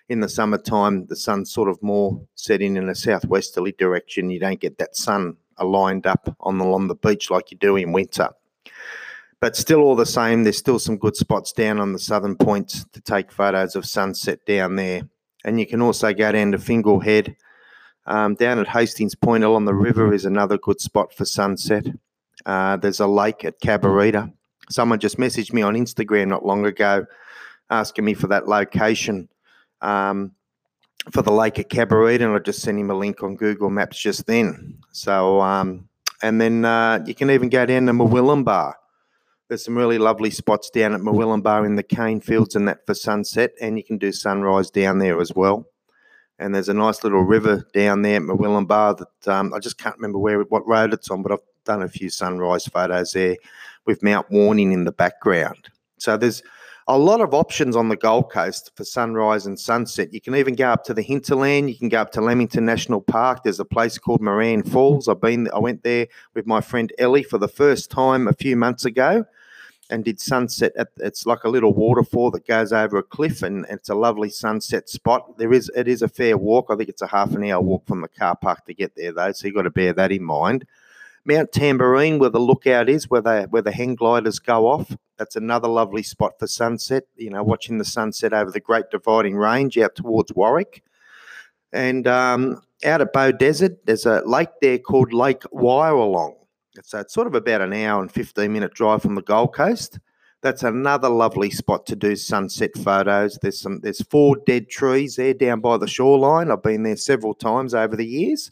In 0.09 0.19
the 0.19 0.27
summertime, 0.27 1.05
the 1.05 1.15
sun's 1.15 1.49
sort 1.49 1.69
of 1.69 1.81
more 1.81 2.21
setting 2.35 2.75
in 2.75 2.89
a 2.89 2.95
southwesterly 2.95 3.71
direction. 3.71 4.29
You 4.29 4.41
don't 4.41 4.59
get 4.59 4.77
that 4.79 4.97
sun 4.97 5.37
aligned 5.57 6.05
up 6.05 6.35
on 6.41 6.57
the, 6.57 6.65
along 6.65 6.89
the 6.89 6.95
beach 6.95 7.31
like 7.31 7.51
you 7.51 7.57
do 7.57 7.77
in 7.77 7.93
winter. 7.93 8.29
But 9.43 9.57
still, 9.57 9.81
all 9.81 9.97
the 9.97 10.05
same, 10.05 10.45
there's 10.45 10.57
still 10.57 10.79
some 10.79 10.95
good 10.95 11.17
spots 11.17 11.51
down 11.51 11.81
on 11.81 11.91
the 11.91 11.99
southern 11.99 12.37
points 12.37 12.85
to 12.93 13.01
take 13.01 13.29
photos 13.29 13.75
of 13.75 13.85
sunset 13.85 14.39
down 14.45 14.77
there. 14.77 15.01
And 15.43 15.59
you 15.59 15.67
can 15.67 15.81
also 15.81 16.13
go 16.13 16.31
down 16.31 16.53
to 16.53 16.57
Fingal 16.57 17.01
Head. 17.01 17.35
Um, 18.05 18.35
down 18.35 18.57
at 18.59 18.69
Hastings 18.69 19.15
Point 19.15 19.43
along 19.43 19.65
the 19.65 19.73
river 19.73 20.13
is 20.13 20.23
another 20.23 20.57
good 20.57 20.79
spot 20.79 21.13
for 21.13 21.25
sunset. 21.25 21.87
Uh, 22.45 22.77
there's 22.77 23.01
a 23.01 23.05
lake 23.05 23.43
at 23.43 23.59
Cabarita. 23.59 24.31
Someone 24.69 24.99
just 24.99 25.17
messaged 25.17 25.51
me 25.51 25.61
on 25.61 25.75
Instagram 25.75 26.29
not 26.29 26.45
long 26.45 26.65
ago 26.65 27.05
asking 27.69 28.05
me 28.05 28.13
for 28.13 28.27
that 28.27 28.47
location 28.47 29.27
um, 29.81 30.31
for 31.11 31.21
the 31.21 31.33
lake 31.33 31.59
at 31.59 31.69
Cabarita, 31.69 32.21
and 32.21 32.33
I 32.33 32.39
just 32.39 32.61
sent 32.61 32.79
him 32.79 32.91
a 32.91 32.97
link 32.97 33.21
on 33.23 33.35
Google 33.35 33.69
Maps 33.69 33.99
just 33.99 34.25
then. 34.25 34.77
So, 34.93 35.41
um, 35.41 35.89
and 36.21 36.39
then 36.39 36.63
uh, 36.63 37.03
you 37.05 37.13
can 37.13 37.29
even 37.29 37.49
go 37.49 37.65
down 37.65 37.87
to 37.87 37.91
Murwillumbah. 37.91 38.75
There's 39.53 39.65
some 39.65 39.77
really 39.77 39.99
lovely 39.99 40.31
spots 40.31 40.71
down 40.71 40.95
at 40.95 41.01
Murwillumbah 41.01 41.63
in 41.63 41.75
the 41.75 41.83
cane 41.83 42.19
fields 42.21 42.55
and 42.55 42.67
that 42.67 42.87
for 42.87 42.95
sunset, 42.95 43.51
and 43.61 43.77
you 43.77 43.83
can 43.83 43.99
do 43.99 44.11
sunrise 44.11 44.71
down 44.71 44.97
there 44.97 45.21
as 45.21 45.31
well. 45.35 45.67
And 46.39 46.55
there's 46.55 46.69
a 46.69 46.73
nice 46.73 47.03
little 47.03 47.21
river 47.21 47.63
down 47.71 48.01
there 48.01 48.15
at 48.15 48.23
Murwillumbah 48.23 48.97
that 48.97 49.31
um, 49.31 49.53
I 49.53 49.59
just 49.59 49.77
can't 49.77 49.95
remember 49.95 50.17
where 50.17 50.41
what 50.41 50.67
road 50.67 50.91
it's 50.91 51.11
on, 51.11 51.21
but 51.21 51.33
I've 51.33 51.37
done 51.65 51.83
a 51.83 51.87
few 51.87 52.09
sunrise 52.09 52.65
photos 52.65 53.11
there 53.11 53.37
with 53.85 54.01
Mount 54.01 54.31
Warning 54.31 54.71
in 54.71 54.85
the 54.85 54.91
background. 54.91 55.69
So 55.99 56.17
there's 56.17 56.41
a 56.87 56.97
lot 56.97 57.21
of 57.21 57.35
options 57.35 57.75
on 57.75 57.89
the 57.89 57.95
Gold 57.95 58.31
Coast 58.31 58.71
for 58.75 58.83
sunrise 58.83 59.45
and 59.45 59.59
sunset. 59.59 60.11
You 60.15 60.19
can 60.19 60.33
even 60.33 60.55
go 60.55 60.69
up 60.69 60.83
to 60.85 60.95
the 60.95 61.03
hinterland. 61.03 61.69
You 61.69 61.77
can 61.77 61.89
go 61.89 62.01
up 62.01 62.11
to 62.13 62.21
Lamington 62.21 62.65
National 62.65 63.01
Park. 63.01 63.43
There's 63.43 63.59
a 63.59 63.65
place 63.65 63.99
called 63.99 64.19
Moran 64.19 64.63
Falls. 64.63 65.07
I've 65.07 65.21
been. 65.21 65.47
I 65.53 65.59
went 65.59 65.83
there 65.83 66.07
with 66.33 66.47
my 66.47 66.59
friend 66.59 66.91
Ellie 66.97 67.21
for 67.21 67.37
the 67.37 67.47
first 67.47 67.91
time 67.91 68.27
a 68.27 68.33
few 68.33 68.57
months 68.57 68.83
ago, 68.83 69.25
and 69.89 70.03
did 70.03 70.19
sunset. 70.19 70.71
At, 70.77 70.89
it's 70.97 71.25
like 71.25 71.43
a 71.43 71.49
little 71.49 71.73
waterfall 71.73 72.31
that 72.31 72.47
goes 72.47 72.71
over 72.71 72.97
a 72.97 73.03
cliff, 73.03 73.43
and, 73.43 73.65
and, 73.65 73.79
it's 73.79 73.89
a 73.89 73.95
lovely 73.95 74.29
sunset 74.29 74.89
spot. 74.89 75.37
There 75.37 75.53
is 75.53 75.69
it 75.75 75.87
is 75.87 76.01
a 76.01 76.07
fair 76.07 76.37
walk. 76.37 76.67
I 76.69 76.75
think 76.75 76.89
it's 76.89 77.01
a 77.01 77.07
half 77.07 77.31
an 77.33 77.43
hour 77.43 77.61
walk 77.61 77.85
from 77.85 78.01
the 78.01 78.07
car 78.07 78.35
park 78.35 78.65
to 78.65 78.73
get 78.73 78.95
there, 78.95 79.11
though. 79.11 79.31
So 79.31 79.47
you've 79.47 79.55
got 79.55 79.63
to 79.63 79.69
bear 79.69 79.93
that 79.93 80.11
in 80.11 80.23
mind. 80.23 80.65
Mount 81.25 81.51
Tamborine 81.51 82.19
where 82.19 82.29
the 82.29 82.39
lookout 82.39 82.89
is, 82.89 83.09
where 83.09 83.21
the 83.21 83.47
where 83.49 83.61
the 83.61 83.71
hang 83.71 83.95
gliders 83.95 84.39
go 84.39 84.67
off. 84.67 84.95
That's 85.17 85.35
another 85.35 85.67
lovely 85.67 86.03
spot 86.03 86.39
for 86.39 86.47
sunset. 86.47 87.03
You 87.15 87.29
know, 87.29 87.43
watching 87.43 87.77
the 87.77 87.85
sunset 87.85 88.33
over 88.33 88.51
the 88.51 88.59
Great 88.59 88.85
Dividing 88.91 89.35
Range 89.35 89.77
out 89.77 89.95
towards 89.95 90.33
Warwick. 90.33 90.83
And 91.71 92.07
um, 92.07 92.61
out 92.85 93.01
at 93.01 93.13
Beaudesert 93.13 93.77
there's 93.85 94.05
a 94.05 94.21
lake 94.25 94.49
there 94.61 94.77
called 94.77 95.13
Lake 95.13 95.41
Wyaralong 95.53 96.35
so 96.81 96.99
it's 96.99 97.13
sort 97.13 97.27
of 97.27 97.35
about 97.35 97.61
an 97.61 97.73
hour 97.73 98.01
and 98.01 98.11
15 98.11 98.51
minute 98.51 98.73
drive 98.73 99.01
from 99.01 99.15
the 99.15 99.21
Gold 99.21 99.53
Coast. 99.53 99.99
That's 100.41 100.63
another 100.63 101.07
lovely 101.07 101.49
spot 101.51 101.85
to 101.85 101.95
do 101.95 102.15
sunset 102.15 102.71
photos. 102.77 103.37
There's 103.41 103.61
some 103.61 103.79
there's 103.79 104.01
four 104.01 104.37
dead 104.45 104.69
trees 104.69 105.15
there 105.15 105.33
down 105.33 105.61
by 105.61 105.77
the 105.77 105.87
shoreline. 105.87 106.51
I've 106.51 106.63
been 106.63 106.83
there 106.83 106.97
several 106.97 107.33
times 107.33 107.73
over 107.73 107.95
the 107.95 108.05
years 108.05 108.51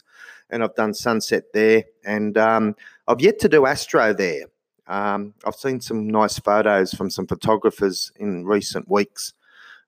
and 0.50 0.62
I've 0.62 0.74
done 0.74 0.94
sunset 0.94 1.44
there. 1.52 1.84
And 2.04 2.38
um, 2.38 2.76
I've 3.08 3.20
yet 3.20 3.38
to 3.40 3.48
do 3.48 3.66
astro 3.66 4.12
there. 4.12 4.44
Um, 4.86 5.34
I've 5.46 5.54
seen 5.54 5.80
some 5.80 6.06
nice 6.06 6.38
photos 6.38 6.92
from 6.94 7.10
some 7.10 7.26
photographers 7.26 8.12
in 8.16 8.44
recent 8.44 8.88
weeks 8.90 9.32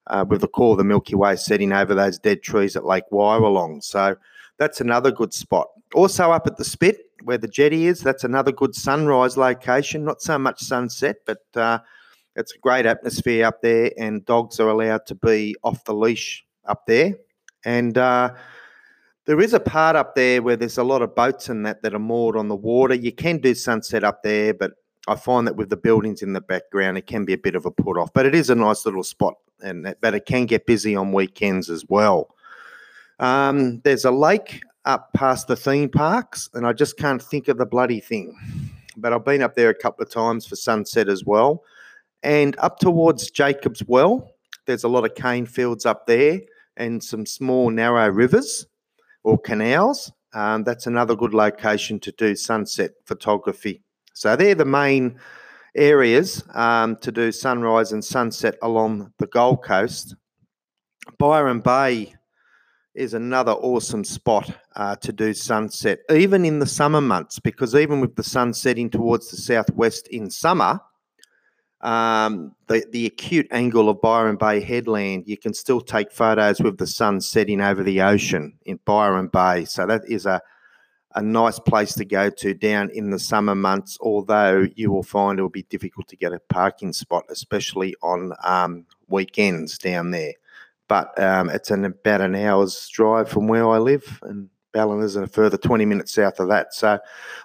uh, 0.06 0.24
with 0.28 0.40
the 0.40 0.48
core 0.48 0.72
of 0.72 0.78
the 0.78 0.84
Milky 0.84 1.14
Way 1.14 1.36
setting 1.36 1.72
over 1.72 1.94
those 1.94 2.18
dead 2.18 2.42
trees 2.42 2.76
at 2.76 2.84
Lake 2.84 3.04
Wyaralong. 3.12 3.82
So 3.82 4.16
that's 4.58 4.80
another 4.80 5.10
good 5.10 5.32
spot. 5.34 5.68
Also 5.94 6.32
up 6.32 6.46
at 6.46 6.56
the 6.56 6.64
Spit, 6.64 6.98
where 7.22 7.38
the 7.38 7.48
jetty 7.48 7.86
is. 7.86 8.00
That's 8.00 8.24
another 8.24 8.52
good 8.52 8.74
sunrise 8.74 9.36
location. 9.36 10.04
Not 10.04 10.20
so 10.20 10.38
much 10.38 10.60
sunset, 10.60 11.16
but 11.24 11.42
uh, 11.54 11.78
It's 12.36 12.54
a 12.54 12.58
great 12.58 12.84
atmosphere 12.84 13.46
up 13.46 13.62
there, 13.62 13.92
and 13.96 14.24
dogs 14.24 14.58
are 14.58 14.68
allowed 14.68 15.06
to 15.06 15.14
be 15.14 15.54
off 15.62 15.84
the 15.84 15.94
leash 15.94 16.44
up 16.64 16.86
there. 16.86 17.14
And 17.64 17.96
uh, 17.96 18.34
there 19.26 19.40
is 19.40 19.54
a 19.54 19.60
part 19.60 19.94
up 19.96 20.14
there 20.14 20.42
where 20.42 20.56
there's 20.56 20.78
a 20.78 20.84
lot 20.84 21.02
of 21.02 21.14
boats 21.14 21.48
and 21.48 21.64
that 21.64 21.82
that 21.82 21.94
are 21.94 22.00
moored 22.00 22.36
on 22.36 22.48
the 22.48 22.56
water. 22.56 22.94
You 22.94 23.12
can 23.12 23.38
do 23.38 23.54
sunset 23.54 24.02
up 24.02 24.22
there, 24.22 24.52
but 24.52 24.72
I 25.06 25.14
find 25.14 25.46
that 25.46 25.56
with 25.56 25.70
the 25.70 25.76
buildings 25.76 26.22
in 26.22 26.32
the 26.32 26.40
background, 26.40 26.98
it 26.98 27.06
can 27.06 27.24
be 27.24 27.34
a 27.34 27.38
bit 27.38 27.54
of 27.54 27.66
a 27.66 27.70
put 27.70 27.96
off. 27.96 28.12
But 28.12 28.26
it 28.26 28.34
is 28.34 28.50
a 28.50 28.54
nice 28.54 28.84
little 28.84 29.04
spot, 29.04 29.34
and 29.62 29.94
but 30.00 30.14
it 30.14 30.26
can 30.26 30.46
get 30.46 30.66
busy 30.66 30.96
on 30.96 31.12
weekends 31.12 31.70
as 31.70 31.84
well. 31.88 32.34
Um, 33.20 33.80
there's 33.84 34.04
a 34.04 34.10
lake 34.10 34.60
up 34.84 35.12
past 35.12 35.46
the 35.46 35.56
theme 35.56 35.88
parks, 35.88 36.50
and 36.54 36.66
I 36.66 36.72
just 36.72 36.96
can't 36.98 37.22
think 37.22 37.48
of 37.48 37.58
the 37.58 37.66
bloody 37.66 38.00
thing. 38.00 38.36
But 38.96 39.12
I've 39.12 39.24
been 39.24 39.42
up 39.42 39.54
there 39.54 39.70
a 39.70 39.74
couple 39.74 40.04
of 40.04 40.10
times 40.10 40.46
for 40.46 40.56
sunset 40.56 41.08
as 41.08 41.24
well. 41.24 41.62
And 42.22 42.56
up 42.58 42.78
towards 42.78 43.30
Jacob's 43.30 43.82
Well, 43.86 44.30
there's 44.66 44.84
a 44.84 44.88
lot 44.88 45.04
of 45.04 45.14
cane 45.14 45.46
fields 45.46 45.84
up 45.84 46.06
there 46.06 46.40
and 46.76 47.02
some 47.02 47.26
small 47.26 47.70
narrow 47.70 48.08
rivers 48.08 48.66
or 49.22 49.38
canals. 49.38 50.12
Um, 50.32 50.64
that's 50.64 50.86
another 50.86 51.14
good 51.14 51.34
location 51.34 52.00
to 52.00 52.12
do 52.12 52.34
sunset 52.34 52.92
photography. 53.04 53.82
So 54.14 54.36
they're 54.36 54.54
the 54.54 54.64
main 54.64 55.18
areas 55.74 56.42
um, 56.54 56.96
to 56.96 57.12
do 57.12 57.30
sunrise 57.32 57.92
and 57.92 58.04
sunset 58.04 58.56
along 58.62 59.12
the 59.18 59.26
Gold 59.26 59.62
Coast. 59.62 60.14
Byron 61.18 61.60
Bay 61.60 62.14
is 62.94 63.14
another 63.14 63.52
awesome 63.52 64.04
spot 64.04 64.50
uh, 64.76 64.96
to 64.96 65.12
do 65.12 65.34
sunset, 65.34 66.00
even 66.10 66.44
in 66.44 66.58
the 66.58 66.66
summer 66.66 67.00
months, 67.00 67.38
because 67.38 67.74
even 67.74 68.00
with 68.00 68.14
the 68.16 68.22
sun 68.22 68.54
setting 68.54 68.88
towards 68.88 69.30
the 69.30 69.36
southwest 69.36 70.08
in 70.08 70.30
summer, 70.30 70.80
um, 71.80 72.54
the, 72.68 72.86
the 72.92 73.06
acute 73.06 73.46
angle 73.50 73.88
of 73.88 74.00
Byron 74.00 74.36
Bay 74.36 74.60
headland, 74.60 75.24
you 75.26 75.36
can 75.36 75.52
still 75.52 75.80
take 75.80 76.10
photos 76.10 76.60
with 76.60 76.78
the 76.78 76.86
sun 76.86 77.20
setting 77.20 77.60
over 77.60 77.82
the 77.82 78.00
ocean 78.00 78.58
in 78.64 78.78
Byron 78.84 79.28
Bay. 79.28 79.66
So 79.66 79.86
that 79.86 80.02
is 80.08 80.24
a, 80.24 80.40
a 81.14 81.22
nice 81.22 81.58
place 81.58 81.92
to 81.94 82.04
go 82.04 82.30
to 82.30 82.54
down 82.54 82.90
in 82.94 83.10
the 83.10 83.18
summer 83.18 83.54
months, 83.54 83.98
although 84.00 84.66
you 84.76 84.90
will 84.90 85.02
find 85.02 85.38
it 85.38 85.42
will 85.42 85.50
be 85.50 85.64
difficult 85.64 86.08
to 86.08 86.16
get 86.16 86.32
a 86.32 86.40
parking 86.48 86.92
spot, 86.92 87.24
especially 87.28 87.94
on 88.02 88.32
um, 88.42 88.86
weekends 89.08 89.76
down 89.76 90.10
there 90.10 90.32
but 90.88 91.18
um, 91.22 91.50
it's 91.50 91.70
an, 91.70 91.84
about 91.84 92.20
an 92.20 92.34
hour's 92.34 92.88
drive 92.92 93.28
from 93.28 93.48
where 93.48 93.68
I 93.68 93.78
live, 93.78 94.20
and 94.22 94.48
Ballinas 94.74 95.20
a 95.20 95.26
further 95.26 95.56
20 95.56 95.84
minutes 95.86 96.12
south 96.12 96.40
of 96.40 96.48
that. 96.48 96.74
So, 96.74 96.98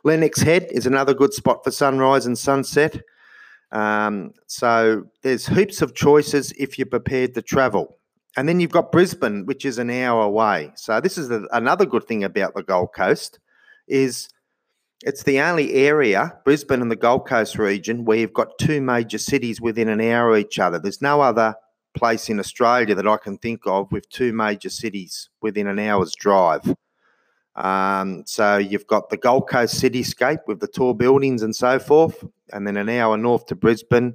Lennox 0.03 0.41
Head 0.41 0.67
is 0.71 0.85
another 0.85 1.13
good 1.13 1.33
spot 1.33 1.63
for 1.63 1.71
sunrise 1.71 2.25
and 2.25 2.37
sunset. 2.37 2.99
Um, 3.71 4.33
so, 4.47 5.03
there's 5.21 5.47
heaps 5.47 5.81
of 5.81 5.95
choices 5.95 6.51
if 6.57 6.77
you're 6.77 6.87
prepared 6.87 7.35
to 7.35 7.41
travel. 7.41 7.97
And 8.37 8.47
then 8.47 8.59
you've 8.59 8.71
got 8.71 8.91
Brisbane, 8.91 9.45
which 9.45 9.65
is 9.65 9.79
an 9.79 9.89
hour 9.89 10.23
away. 10.23 10.71
So, 10.75 10.99
this 10.99 11.17
is 11.17 11.29
the, 11.29 11.47
another 11.51 11.85
good 11.85 12.05
thing 12.05 12.23
about 12.23 12.55
the 12.55 12.63
Gold 12.63 12.89
Coast 12.93 13.39
is 13.87 14.29
it's 15.05 15.23
the 15.23 15.39
only 15.39 15.73
area, 15.75 16.37
Brisbane 16.43 16.81
and 16.81 16.91
the 16.91 16.95
Gold 16.95 17.25
Coast 17.25 17.57
region, 17.57 18.03
where 18.03 18.17
you've 18.17 18.33
got 18.33 18.57
two 18.59 18.81
major 18.81 19.17
cities 19.17 19.61
within 19.61 19.87
an 19.87 20.01
hour 20.01 20.31
of 20.31 20.39
each 20.39 20.59
other. 20.59 20.77
There's 20.77 21.01
no 21.01 21.21
other 21.21 21.55
place 21.99 22.29
in 22.29 22.39
Australia 22.39 22.95
that 22.95 23.07
I 23.07 23.17
can 23.17 23.37
think 23.37 23.61
of 23.65 23.91
with 23.91 24.09
two 24.09 24.31
major 24.31 24.69
cities 24.69 25.29
within 25.41 25.67
an 25.67 25.79
hour's 25.79 26.15
drive. 26.15 26.63
Um, 27.55 28.23
so 28.25 28.57
you've 28.57 28.87
got 28.87 29.09
the 29.09 29.17
Gold 29.17 29.49
Coast 29.49 29.81
cityscape 29.83 30.39
with 30.47 30.61
the 30.61 30.67
tall 30.67 30.93
buildings 30.93 31.41
and 31.41 31.53
so 31.53 31.77
forth, 31.77 32.23
and 32.53 32.65
then 32.65 32.77
an 32.77 32.87
hour 32.87 33.17
north 33.17 33.45
to 33.47 33.55
Brisbane, 33.55 34.13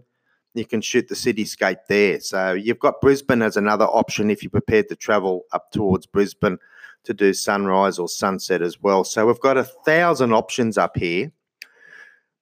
you 0.54 0.64
can 0.64 0.80
shoot 0.80 1.08
the 1.08 1.14
cityscape 1.14 1.80
there. 1.88 2.20
So 2.20 2.54
you've 2.54 2.78
got 2.78 3.02
Brisbane 3.02 3.42
as 3.42 3.56
another 3.56 3.84
option 3.84 4.30
if 4.30 4.42
you're 4.42 4.50
prepared 4.50 4.88
to 4.88 4.96
travel 4.96 5.42
up 5.52 5.70
towards 5.70 6.06
Brisbane 6.06 6.58
to 7.04 7.12
do 7.12 7.34
sunrise 7.34 7.98
or 7.98 8.08
sunset 8.08 8.62
as 8.62 8.80
well. 8.80 9.04
So 9.04 9.26
we've 9.26 9.40
got 9.40 9.58
a 9.58 9.64
thousand 9.64 10.32
options 10.32 10.78
up 10.78 10.96
here. 10.96 11.30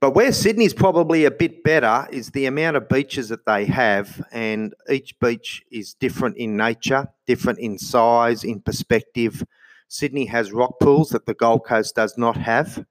But 0.02 0.16
where 0.16 0.32
Sydney's 0.32 0.74
probably 0.74 1.26
a 1.26 1.30
bit 1.30 1.62
better 1.62 2.08
is 2.10 2.32
the 2.32 2.46
amount 2.46 2.76
of 2.76 2.88
beaches 2.88 3.28
that 3.28 3.46
they 3.46 3.64
have, 3.66 4.20
and 4.32 4.74
each 4.90 5.16
beach 5.20 5.62
is 5.70 5.94
different 5.94 6.36
in 6.38 6.56
nature, 6.56 7.06
different 7.24 7.60
in 7.60 7.78
size, 7.78 8.42
in 8.42 8.60
perspective. 8.60 9.44
Sydney 9.86 10.24
has 10.24 10.50
rock 10.50 10.80
pools 10.80 11.10
that 11.10 11.26
the 11.26 11.34
Gold 11.34 11.64
Coast 11.64 11.94
does 11.94 12.18
not 12.18 12.36
have, 12.36 12.84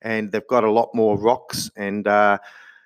and 0.00 0.32
they've 0.32 0.48
got 0.48 0.64
a 0.64 0.70
lot 0.70 0.88
more 0.94 1.18
rocks, 1.18 1.70
and 1.76 2.08
uh, 2.08 2.38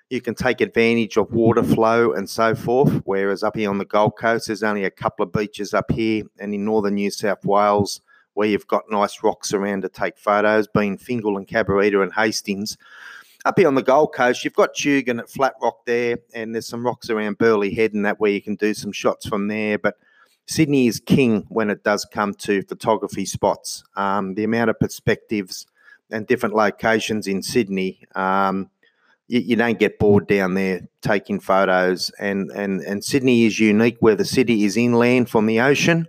you 0.09 0.19
can 0.19 0.35
take 0.35 0.59
advantage 0.59 1.15
of 1.15 1.31
water 1.31 1.63
flow 1.63 2.11
and 2.11 2.29
so 2.29 2.55
forth. 2.55 3.01
Whereas 3.05 3.43
up 3.43 3.55
here 3.55 3.69
on 3.69 3.77
the 3.77 3.85
Gold 3.85 4.17
Coast, 4.17 4.47
there's 4.47 4.61
only 4.61 4.83
a 4.83 4.91
couple 4.91 5.23
of 5.23 5.31
beaches 5.31 5.73
up 5.73 5.89
here, 5.89 6.25
and 6.37 6.53
in 6.53 6.65
northern 6.65 6.95
New 6.95 7.11
South 7.11 7.45
Wales, 7.45 8.01
where 8.33 8.49
you've 8.49 8.67
got 8.67 8.91
nice 8.91 9.23
rocks 9.23 9.53
around 9.53 9.83
to 9.83 9.89
take 9.89 10.17
photos, 10.17 10.67
being 10.67 10.97
Fingal 10.97 11.37
and 11.37 11.47
Cabarita 11.47 12.03
and 12.03 12.11
Hastings 12.11 12.77
up 13.45 13.57
here 13.57 13.67
on 13.67 13.75
the 13.75 13.83
Gold 13.83 14.13
Coast, 14.13 14.43
you've 14.43 14.53
got 14.53 14.75
Tugun 14.75 15.19
at 15.19 15.29
Flat 15.29 15.53
Rock 15.61 15.85
there, 15.85 16.17
and 16.33 16.53
there's 16.53 16.67
some 16.67 16.85
rocks 16.85 17.09
around 17.09 17.37
Burleigh 17.37 17.73
Head 17.73 17.93
and 17.93 18.05
that 18.05 18.19
where 18.19 18.31
you 18.31 18.41
can 18.41 18.55
do 18.55 18.73
some 18.73 18.91
shots 18.91 19.27
from 19.27 19.47
there. 19.47 19.77
But 19.77 19.97
Sydney 20.45 20.87
is 20.87 20.99
king 20.99 21.45
when 21.49 21.69
it 21.69 21.83
does 21.83 22.05
come 22.05 22.33
to 22.33 22.63
photography 22.63 23.25
spots. 23.25 23.83
Um, 23.95 24.33
the 24.33 24.43
amount 24.43 24.71
of 24.71 24.79
perspectives 24.79 25.67
and 26.11 26.27
different 26.27 26.55
locations 26.55 27.27
in 27.27 27.41
Sydney, 27.41 28.01
um, 28.15 28.69
you, 29.27 29.39
you, 29.41 29.55
don't 29.55 29.77
get 29.77 29.99
bored 29.99 30.27
down 30.27 30.55
there 30.55 30.81
taking 31.01 31.39
photos. 31.39 32.11
And, 32.19 32.49
and, 32.51 32.81
and 32.81 33.03
Sydney 33.03 33.45
is 33.45 33.59
unique 33.59 33.97
where 33.99 34.15
the 34.15 34.25
city 34.25 34.65
is 34.65 34.75
inland 34.75 35.29
from 35.29 35.45
the 35.45 35.61
ocean. 35.61 36.07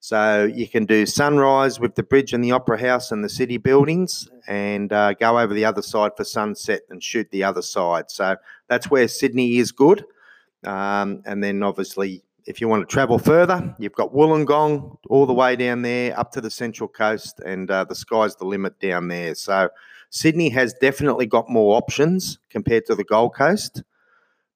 So 0.00 0.44
you 0.44 0.68
can 0.68 0.84
do 0.84 1.06
sunrise 1.06 1.80
with 1.80 1.96
the 1.96 2.04
bridge 2.04 2.32
and 2.32 2.42
the 2.42 2.52
opera 2.52 2.80
house 2.80 3.10
and 3.10 3.24
the 3.24 3.28
city 3.28 3.56
buildings, 3.56 4.28
and 4.46 4.92
uh, 4.92 5.14
go 5.14 5.38
over 5.38 5.52
the 5.52 5.64
other 5.64 5.82
side 5.82 6.12
for 6.16 6.24
sunset 6.24 6.82
and 6.88 7.02
shoot 7.02 7.28
the 7.30 7.44
other 7.44 7.62
side. 7.62 8.10
So 8.10 8.36
that's 8.68 8.90
where 8.90 9.08
Sydney 9.08 9.58
is 9.58 9.72
good. 9.72 10.04
Um, 10.64 11.22
and 11.26 11.42
then 11.42 11.62
obviously, 11.62 12.22
if 12.46 12.60
you 12.60 12.68
want 12.68 12.88
to 12.88 12.92
travel 12.92 13.18
further, 13.18 13.74
you've 13.78 13.92
got 13.92 14.14
Wollongong 14.14 14.96
all 15.10 15.26
the 15.26 15.34
way 15.34 15.56
down 15.56 15.82
there 15.82 16.18
up 16.18 16.32
to 16.32 16.40
the 16.40 16.50
central 16.50 16.88
coast, 16.88 17.40
and 17.40 17.70
uh, 17.70 17.84
the 17.84 17.94
sky's 17.94 18.36
the 18.36 18.46
limit 18.46 18.78
down 18.80 19.08
there. 19.08 19.34
So 19.34 19.68
Sydney 20.10 20.48
has 20.50 20.72
definitely 20.74 21.26
got 21.26 21.50
more 21.50 21.76
options 21.76 22.38
compared 22.50 22.86
to 22.86 22.94
the 22.94 23.04
Gold 23.04 23.34
Coast, 23.34 23.82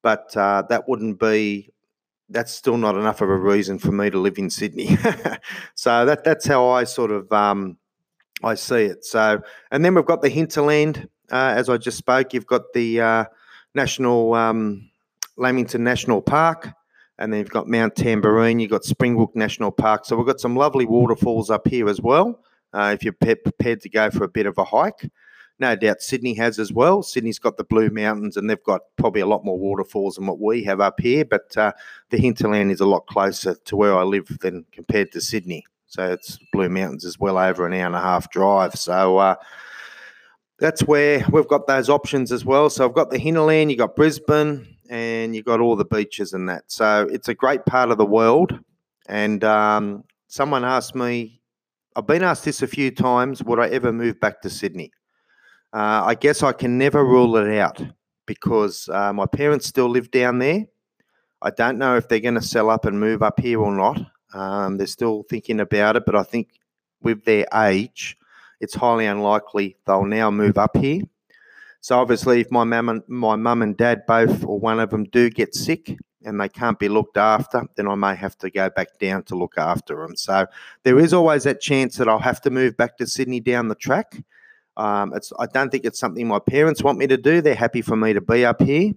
but 0.01 0.35
uh, 0.35 0.63
that 0.69 0.87
wouldn't 0.87 1.19
be 1.19 1.72
that's 2.33 2.51
still 2.51 2.77
not 2.77 2.95
enough 2.95 3.21
of 3.21 3.29
a 3.29 3.37
reason 3.37 3.79
for 3.79 3.91
me 3.91 4.09
to 4.09 4.19
live 4.19 4.37
in 4.37 4.49
Sydney. 4.49 4.97
so 5.75 6.05
that 6.05 6.23
that's 6.23 6.45
how 6.45 6.67
I 6.67 6.83
sort 6.83 7.11
of 7.11 7.31
um, 7.31 7.77
I 8.43 8.55
see 8.55 8.83
it. 8.85 9.05
So 9.05 9.41
and 9.71 9.85
then 9.85 9.95
we've 9.95 10.05
got 10.05 10.21
the 10.21 10.29
hinterland, 10.29 11.07
uh, 11.31 11.53
as 11.55 11.69
I 11.69 11.77
just 11.77 11.97
spoke. 11.97 12.33
You've 12.33 12.47
got 12.47 12.73
the 12.73 12.99
uh, 12.99 13.25
national 13.75 14.33
um, 14.33 14.89
Lamington 15.37 15.83
National 15.83 16.21
Park, 16.21 16.69
and 17.19 17.31
then 17.31 17.39
you've 17.39 17.49
got 17.49 17.67
Mount 17.67 17.95
Tamborine. 17.95 18.59
You've 18.59 18.71
got 18.71 18.83
Springbrook 18.83 19.35
National 19.35 19.71
Park. 19.71 20.05
So 20.05 20.17
we've 20.17 20.27
got 20.27 20.39
some 20.39 20.55
lovely 20.55 20.85
waterfalls 20.85 21.49
up 21.49 21.67
here 21.67 21.87
as 21.87 22.01
well. 22.01 22.43
Uh, 22.73 22.91
if 22.93 23.03
you're 23.03 23.13
prepared 23.13 23.79
to 23.81 23.89
go 23.89 24.09
for 24.09 24.23
a 24.23 24.29
bit 24.29 24.47
of 24.47 24.57
a 24.57 24.63
hike 24.63 25.09
no 25.63 25.77
doubt 25.77 26.01
Sydney 26.01 26.33
has 26.33 26.59
as 26.59 26.73
well. 26.73 27.01
Sydney's 27.01 27.39
got 27.39 27.55
the 27.55 27.63
Blue 27.63 27.89
Mountains, 27.89 28.35
and 28.35 28.49
they've 28.49 28.63
got 28.63 28.81
probably 28.97 29.21
a 29.21 29.25
lot 29.25 29.45
more 29.45 29.57
waterfalls 29.57 30.15
than 30.15 30.27
what 30.27 30.39
we 30.39 30.61
have 30.65 30.81
up 30.81 30.99
here. 30.99 31.23
But 31.23 31.55
uh, 31.57 31.71
the 32.09 32.17
hinterland 32.17 32.69
is 32.69 32.81
a 32.81 32.85
lot 32.85 33.07
closer 33.07 33.55
to 33.55 33.75
where 33.77 33.97
I 33.97 34.03
live 34.03 34.27
than 34.41 34.65
compared 34.73 35.13
to 35.13 35.21
Sydney. 35.21 35.63
So 35.87 36.11
it's 36.11 36.37
Blue 36.51 36.67
Mountains 36.67 37.05
is 37.05 37.17
well 37.17 37.37
over 37.37 37.65
an 37.65 37.73
hour 37.73 37.85
and 37.85 37.95
a 37.95 38.01
half 38.01 38.29
drive. 38.29 38.75
So 38.75 39.19
uh, 39.19 39.35
that's 40.59 40.81
where 40.81 41.25
we've 41.31 41.47
got 41.47 41.67
those 41.67 41.89
options 41.89 42.33
as 42.33 42.43
well. 42.43 42.69
So 42.69 42.85
I've 42.85 42.95
got 42.95 43.09
the 43.09 43.19
hinterland, 43.19 43.71
you've 43.71 43.79
got 43.79 43.95
Brisbane, 43.95 44.67
and 44.89 45.33
you've 45.33 45.45
got 45.45 45.61
all 45.61 45.77
the 45.77 45.85
beaches 45.85 46.33
and 46.33 46.49
that. 46.49 46.63
So 46.67 47.07
it's 47.09 47.29
a 47.29 47.33
great 47.33 47.65
part 47.65 47.89
of 47.89 47.97
the 47.97 48.05
world. 48.05 48.59
And 49.07 49.43
um, 49.45 50.03
someone 50.27 50.65
asked 50.65 50.93
me, 50.93 51.39
I've 51.95 52.07
been 52.07 52.23
asked 52.23 52.43
this 52.43 52.61
a 52.61 52.67
few 52.67 52.91
times, 52.91 53.43
would 53.43 53.59
I 53.59 53.69
ever 53.69 53.93
move 53.93 54.19
back 54.19 54.41
to 54.41 54.49
Sydney? 54.49 54.91
Uh, 55.73 56.03
I 56.05 56.15
guess 56.15 56.43
I 56.43 56.51
can 56.51 56.77
never 56.77 57.03
rule 57.03 57.35
it 57.37 57.57
out 57.57 57.83
because 58.27 58.87
uh, 58.89 59.11
my 59.11 59.25
parents 59.25 59.65
still 59.65 59.89
live 59.89 60.11
down 60.11 60.37
there. 60.37 60.65
I 61.41 61.49
don't 61.49 61.79
know 61.79 61.97
if 61.97 62.07
they're 62.07 62.19
going 62.19 62.35
to 62.35 62.41
sell 62.41 62.69
up 62.69 62.85
and 62.85 62.99
move 62.99 63.23
up 63.23 63.39
here 63.39 63.59
or 63.59 63.75
not. 63.75 63.99
Um, 64.33 64.77
they're 64.77 64.87
still 64.87 65.23
thinking 65.29 65.59
about 65.59 65.95
it, 65.95 66.03
but 66.05 66.15
I 66.15 66.23
think 66.23 66.59
with 67.01 67.25
their 67.25 67.47
age, 67.53 68.17
it's 68.61 68.75
highly 68.75 69.07
unlikely 69.07 69.75
they'll 69.85 70.05
now 70.05 70.31
move 70.31 70.57
up 70.57 70.77
here. 70.77 71.01
So 71.81 71.99
obviously, 71.99 72.39
if 72.39 72.49
my 72.49 72.63
mum 72.63 72.87
and 72.87 73.01
my 73.07 73.35
mum 73.35 73.61
and 73.61 73.75
dad 73.75 74.05
both 74.07 74.45
or 74.45 74.57
one 74.57 74.79
of 74.79 74.89
them 74.89 75.03
do 75.05 75.29
get 75.29 75.53
sick 75.53 75.97
and 76.23 76.39
they 76.39 76.47
can't 76.47 76.79
be 76.79 76.87
looked 76.87 77.17
after, 77.17 77.67
then 77.75 77.89
I 77.89 77.95
may 77.95 78.15
have 78.15 78.37
to 78.37 78.49
go 78.49 78.69
back 78.69 78.99
down 78.99 79.23
to 79.23 79.35
look 79.35 79.57
after 79.57 79.97
them. 79.97 80.15
So 80.15 80.45
there 80.83 80.97
is 80.97 81.13
always 81.13 81.43
that 81.43 81.59
chance 81.59 81.97
that 81.97 82.07
I'll 82.07 82.19
have 82.19 82.39
to 82.41 82.49
move 82.49 82.77
back 82.77 82.97
to 82.97 83.07
Sydney 83.07 83.41
down 83.41 83.67
the 83.67 83.75
track. 83.75 84.23
Um, 84.77 85.13
it's 85.13 85.31
I 85.39 85.45
don't 85.45 85.69
think 85.69 85.85
it's 85.85 85.99
something 85.99 86.27
my 86.27 86.39
parents 86.39 86.83
want 86.83 86.97
me 86.97 87.07
to 87.07 87.17
do. 87.17 87.41
They're 87.41 87.55
happy 87.55 87.81
for 87.81 87.95
me 87.95 88.13
to 88.13 88.21
be 88.21 88.45
up 88.45 88.61
here, 88.61 88.93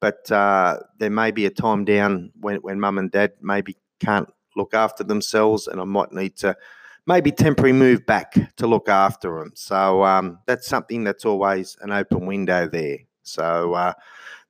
but 0.00 0.30
uh, 0.32 0.78
there 0.98 1.10
may 1.10 1.30
be 1.30 1.46
a 1.46 1.50
time 1.50 1.84
down 1.84 2.32
when, 2.40 2.56
when 2.56 2.80
mum 2.80 2.98
and 2.98 3.10
dad 3.10 3.32
maybe 3.42 3.76
can't 4.00 4.28
look 4.56 4.74
after 4.74 5.04
themselves, 5.04 5.66
and 5.66 5.80
I 5.80 5.84
might 5.84 6.12
need 6.12 6.36
to 6.38 6.56
maybe 7.06 7.32
temporary 7.32 7.72
move 7.72 8.04
back 8.06 8.34
to 8.56 8.66
look 8.66 8.88
after 8.88 9.38
them. 9.38 9.52
So 9.54 10.04
um, 10.04 10.38
that's 10.46 10.66
something 10.66 11.04
that's 11.04 11.24
always 11.24 11.76
an 11.80 11.92
open 11.92 12.26
window 12.26 12.68
there. 12.68 12.98
So 13.22 13.74
uh, 13.74 13.92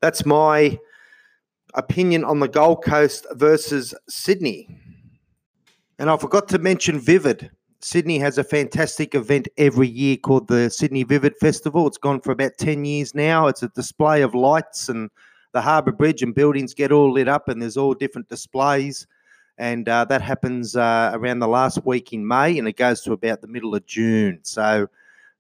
that's 0.01 0.25
my 0.25 0.79
opinion 1.75 2.25
on 2.25 2.41
the 2.41 2.49
Gold 2.49 2.85
Coast 2.85 3.27
versus 3.33 3.95
Sydney. 4.09 4.77
And 5.99 6.11
I 6.11 6.17
forgot 6.17 6.49
to 6.49 6.59
mention 6.59 6.99
Vivid. 6.99 7.51
Sydney 7.83 8.19
has 8.19 8.37
a 8.37 8.45
fantastic 8.45 9.15
event 9.15 9.49
every 9.57 9.89
year 9.89 10.17
called 10.17 10.49
the 10.49 10.69
Sydney 10.69 11.03
Vivid 11.03 11.35
Festival. 11.39 11.87
It's 11.87 11.97
gone 11.97 12.21
for 12.21 12.31
about 12.31 12.53
10 12.59 12.85
years 12.85 13.15
now. 13.15 13.47
It's 13.47 13.63
a 13.63 13.69
display 13.69 14.21
of 14.21 14.35
lights, 14.35 14.91
and 14.91 15.09
the 15.53 15.63
Harbour 15.63 15.93
Bridge 15.93 16.23
and 16.23 16.35
buildings 16.35 16.75
get 16.75 16.93
all 16.93 17.11
lit 17.11 17.27
up, 17.27 17.49
and 17.49 17.61
there's 17.61 17.79
all 17.79 17.95
different 17.95 18.29
displays. 18.29 19.07
And 19.57 19.89
uh, 19.89 20.05
that 20.07 20.21
happens 20.21 20.77
uh, 20.77 21.11
around 21.15 21.39
the 21.39 21.49
last 21.49 21.85
week 21.87 22.13
in 22.13 22.27
May, 22.27 22.59
and 22.59 22.69
it 22.69 22.77
goes 22.77 23.01
to 23.03 23.13
about 23.13 23.41
the 23.41 23.49
middle 23.49 23.75
of 23.75 23.87
June. 23.87 24.41
So 24.43 24.89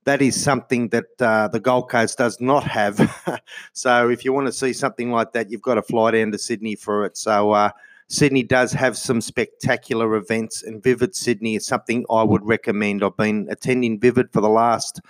that 0.04 0.22
is 0.22 0.42
something 0.42 0.88
that 0.88 1.20
uh, 1.20 1.48
the 1.48 1.60
Gold 1.60 1.90
Coast 1.90 2.16
does 2.16 2.40
not 2.40 2.64
have. 2.64 3.42
so 3.74 4.08
if 4.08 4.24
you 4.24 4.32
want 4.32 4.46
to 4.46 4.52
see 4.52 4.72
something 4.72 5.10
like 5.10 5.32
that, 5.32 5.50
you've 5.50 5.62
got 5.62 5.74
to 5.74 5.82
fly 5.82 6.12
down 6.12 6.32
to 6.32 6.38
Sydney 6.38 6.74
for 6.74 7.04
it. 7.04 7.18
So 7.18 7.50
uh, 7.50 7.70
Sydney 8.10 8.42
does 8.42 8.72
have 8.72 8.98
some 8.98 9.20
spectacular 9.20 10.16
events, 10.16 10.64
and 10.64 10.82
Vivid 10.82 11.14
Sydney 11.14 11.54
is 11.54 11.64
something 11.64 12.04
I 12.10 12.24
would 12.24 12.44
recommend. 12.44 13.04
I've 13.04 13.16
been 13.16 13.46
attending 13.48 14.00
Vivid 14.00 14.32
for 14.32 14.40
the 14.40 14.48
last, 14.48 15.00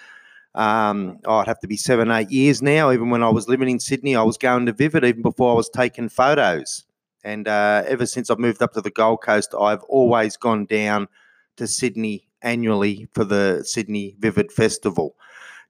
um, 0.55 1.19
oh, 1.25 1.37
I'd 1.39 1.47
have 1.47 1.61
to 1.61 1.67
be 1.67 1.79
seven, 1.79 2.11
eight 2.11 2.31
years 2.31 2.61
now. 2.61 2.93
Even 2.93 3.09
when 3.09 3.23
I 3.23 3.31
was 3.31 3.49
living 3.49 3.71
in 3.71 3.81
Sydney, 3.81 4.17
I 4.17 4.23
was 4.23 4.37
going 4.37 4.67
to 4.67 4.75
Vivid 4.75 5.03
even 5.05 5.23
before 5.23 5.51
I 5.51 5.55
was 5.55 5.71
taking 5.71 6.11
photos. 6.11 6.85
And 7.25 7.49
uh, 7.49 7.85
ever 7.87 8.05
since 8.05 8.31
I've 8.31 8.39
moved 8.39 8.63
up 8.63 8.75
to 8.75 8.83
the 8.83 8.91
Gold 8.91 9.23
Coast, 9.23 9.55
I've 9.59 9.83
always 9.85 10.37
gone 10.37 10.67
down 10.67 11.09
to 11.57 11.67
Sydney 11.67 12.29
annually 12.43 13.09
for 13.15 13.25
the 13.25 13.63
Sydney 13.65 14.15
Vivid 14.19 14.53
Festival. 14.53 15.17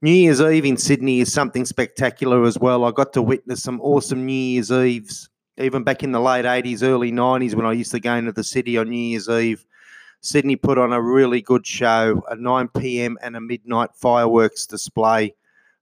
New 0.03 0.11
Year's 0.11 0.40
Eve 0.40 0.64
in 0.64 0.77
Sydney 0.77 1.21
is 1.21 1.33
something 1.33 1.64
spectacular 1.64 2.43
as 2.45 2.59
well. 2.59 2.85
I 2.85 2.90
got 2.90 3.12
to 3.12 3.23
witness 3.23 3.62
some 3.62 3.81
awesome 3.83 4.27
New 4.27 4.33
Year's 4.33 4.73
Eves, 4.73 5.29
even 5.61 5.83
back 5.83 6.03
in 6.03 6.12
the 6.12 6.20
late 6.20 6.44
80s, 6.44 6.83
early 6.83 7.12
90s 7.12 7.55
when 7.55 7.66
I 7.66 7.73
used 7.73 7.90
to 7.92 8.01
go 8.01 8.14
into 8.14 8.33
the 8.33 8.44
city 8.44 8.79
on 8.79 8.90
New 8.90 8.96
Year's 8.96 9.29
Eve. 9.29 9.64
Sydney 10.23 10.57
put 10.57 10.79
on 10.79 10.92
a 10.92 11.01
really 11.01 11.40
good 11.40 11.66
show, 11.66 12.23
a 12.29 12.37
9 12.37 12.68
p.m. 12.68 13.16
and 13.23 13.37
a 13.37 13.40
midnight 13.40 13.90
fireworks 13.94 14.66
display 14.66 15.35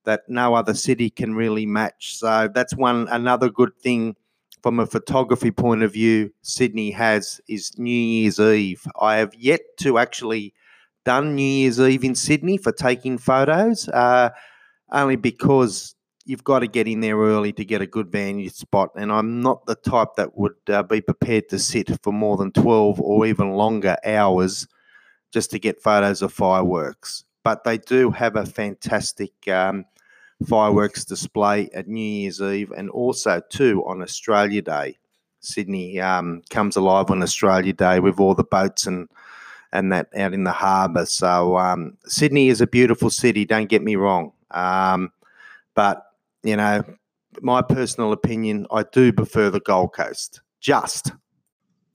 that 0.05 0.23
no 0.29 0.55
other 0.55 0.75
city 0.75 1.11
can 1.11 1.35
really 1.35 1.67
match. 1.67 2.17
So 2.17 2.49
that's 2.53 2.75
one 2.75 3.09
another 3.11 3.51
good 3.51 3.77
thing 3.79 4.17
from 4.63 4.81
a 4.81 4.87
photography 4.87 5.51
point 5.51 5.83
of 5.83 5.93
view 5.93 6.33
Sydney 6.43 6.91
has 6.93 7.41
is 7.49 7.79
New 7.79 7.91
Year's 7.91 8.41
Eve. 8.41 8.87
I 9.01 9.17
have 9.17 9.35
yet 9.35 9.61
to 9.79 9.99
actually 9.99 10.55
done 11.05 11.35
New 11.35 11.43
Year's 11.43 11.81
Eve 11.81 12.05
in 12.05 12.15
Sydney 12.15 12.59
for 12.59 12.73
taking 12.73 13.19
photos, 13.19 13.89
uh, 13.89 14.31
only 14.93 15.17
because 15.17 15.95
you've 16.29 16.45
got 16.45 16.59
to 16.59 16.67
get 16.67 16.87
in 16.87 17.01
there 17.01 17.17
early 17.17 17.55
to 17.55 17.65
get 17.65 17.81
a 17.81 17.87
good 17.87 18.13
vantage 18.13 18.53
spot. 18.53 18.91
And 18.95 19.11
I'm 19.11 19.41
not 19.41 19.65
the 19.65 19.75
type 19.75 20.09
that 20.19 20.37
would 20.37 20.57
uh, 20.69 20.83
be 20.83 21.01
prepared 21.01 21.49
to 21.49 21.59
sit 21.59 21.91
for 22.03 22.13
more 22.13 22.37
than 22.37 22.53
12 22.53 23.01
or 23.01 23.25
even 23.27 23.53
longer 23.53 23.97
hours 24.05 24.69
just 25.33 25.51
to 25.53 25.59
get 25.59 25.81
photos 25.81 26.21
of 26.21 26.31
fireworks. 26.31 27.25
But 27.45 27.65
they 27.65 27.79
do 27.79 28.11
have 28.11 28.37
a 28.37 28.45
fantastic 28.45 29.33
um, 29.49 29.87
fireworks 30.47 31.07
display 31.07 31.71
at 31.73 31.89
New 31.89 32.01
Year's 32.01 32.43
Eve 32.43 32.73
and 32.73 32.91
also, 32.91 33.41
too, 33.49 33.83
on 33.87 34.03
Australia 34.03 34.61
Day. 34.61 34.99
Sydney 35.41 35.99
um, 35.99 36.43
comes 36.51 36.77
alive 36.77 37.11
on 37.11 37.23
Australia 37.23 37.73
Day 37.73 38.01
with 38.01 38.21
all 38.21 38.35
the 38.35 38.45
boats 38.45 38.87
and 38.87 39.09
and 39.73 39.93
that 39.93 40.09
out 40.17 40.33
in 40.33 40.45
the 40.45 40.53
harbour. 40.53 41.05
So 41.05 41.59
um, 41.59 41.97
Sydney 42.07 42.49
is 42.49 42.63
a 42.63 42.67
beautiful 42.67 43.11
city. 43.11 43.45
Don't 43.45 43.69
get 43.69 43.83
me 43.83 43.97
wrong, 43.97 44.33
um, 44.51 45.13
but 45.75 46.08
you 46.49 46.57
know, 46.57 46.83
my 47.41 47.63
personal 47.63 48.13
opinion, 48.13 48.67
I 48.73 48.85
do 48.91 49.13
prefer 49.13 49.51
the 49.51 49.61
Gold 49.61 49.93
Coast. 49.93 50.41
Just 50.61 51.13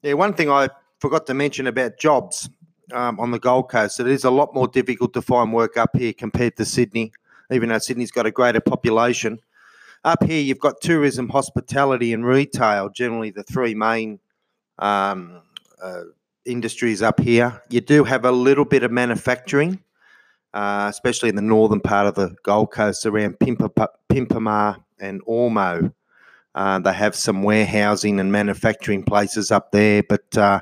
yeah, 0.03 0.13
one 0.13 0.33
thing 0.33 0.49
I 0.49 0.69
forgot 0.99 1.25
to 1.27 1.33
mention 1.33 1.67
about 1.67 1.97
jobs 1.97 2.49
um, 2.93 3.19
on 3.19 3.31
the 3.31 3.39
Gold 3.39 3.69
Coast. 3.69 3.99
It 3.99 4.07
is 4.07 4.23
a 4.23 4.31
lot 4.31 4.53
more 4.53 4.67
difficult 4.67 5.13
to 5.13 5.21
find 5.21 5.53
work 5.53 5.77
up 5.77 5.95
here 5.95 6.13
compared 6.13 6.57
to 6.57 6.65
Sydney, 6.65 7.11
even 7.51 7.69
though 7.69 7.79
Sydney's 7.79 8.11
got 8.11 8.25
a 8.25 8.31
greater 8.31 8.61
population. 8.61 9.39
Up 10.03 10.23
here, 10.23 10.41
you've 10.41 10.59
got 10.59 10.81
tourism, 10.81 11.29
hospitality, 11.29 12.13
and 12.13 12.25
retail. 12.25 12.89
Generally, 12.89 13.31
the 13.31 13.43
three 13.43 13.73
main 13.73 14.19
um, 14.79 15.41
uh, 15.81 16.03
industries 16.45 17.01
up 17.01 17.19
here. 17.19 17.61
You 17.69 17.79
do 17.79 18.03
have 18.03 18.25
a 18.25 18.31
little 18.31 18.65
bit 18.65 18.83
of 18.83 18.91
manufacturing, 18.91 19.79
uh, 20.53 20.87
especially 20.89 21.29
in 21.29 21.35
the 21.35 21.41
northern 21.41 21.79
part 21.79 22.07
of 22.07 22.15
the 22.15 22.35
Gold 22.43 22.71
Coast 22.71 23.05
around 23.05 23.37
Pimpama 23.39 24.77
and 24.99 25.25
Ormeau. 25.25 25.93
Uh, 26.55 26.79
they 26.79 26.93
have 26.93 27.15
some 27.15 27.41
warehousing 27.41 28.19
and 28.19 28.31
manufacturing 28.31 29.03
places 29.03 29.51
up 29.51 29.71
there, 29.71 30.03
but 30.03 30.37
uh, 30.37 30.61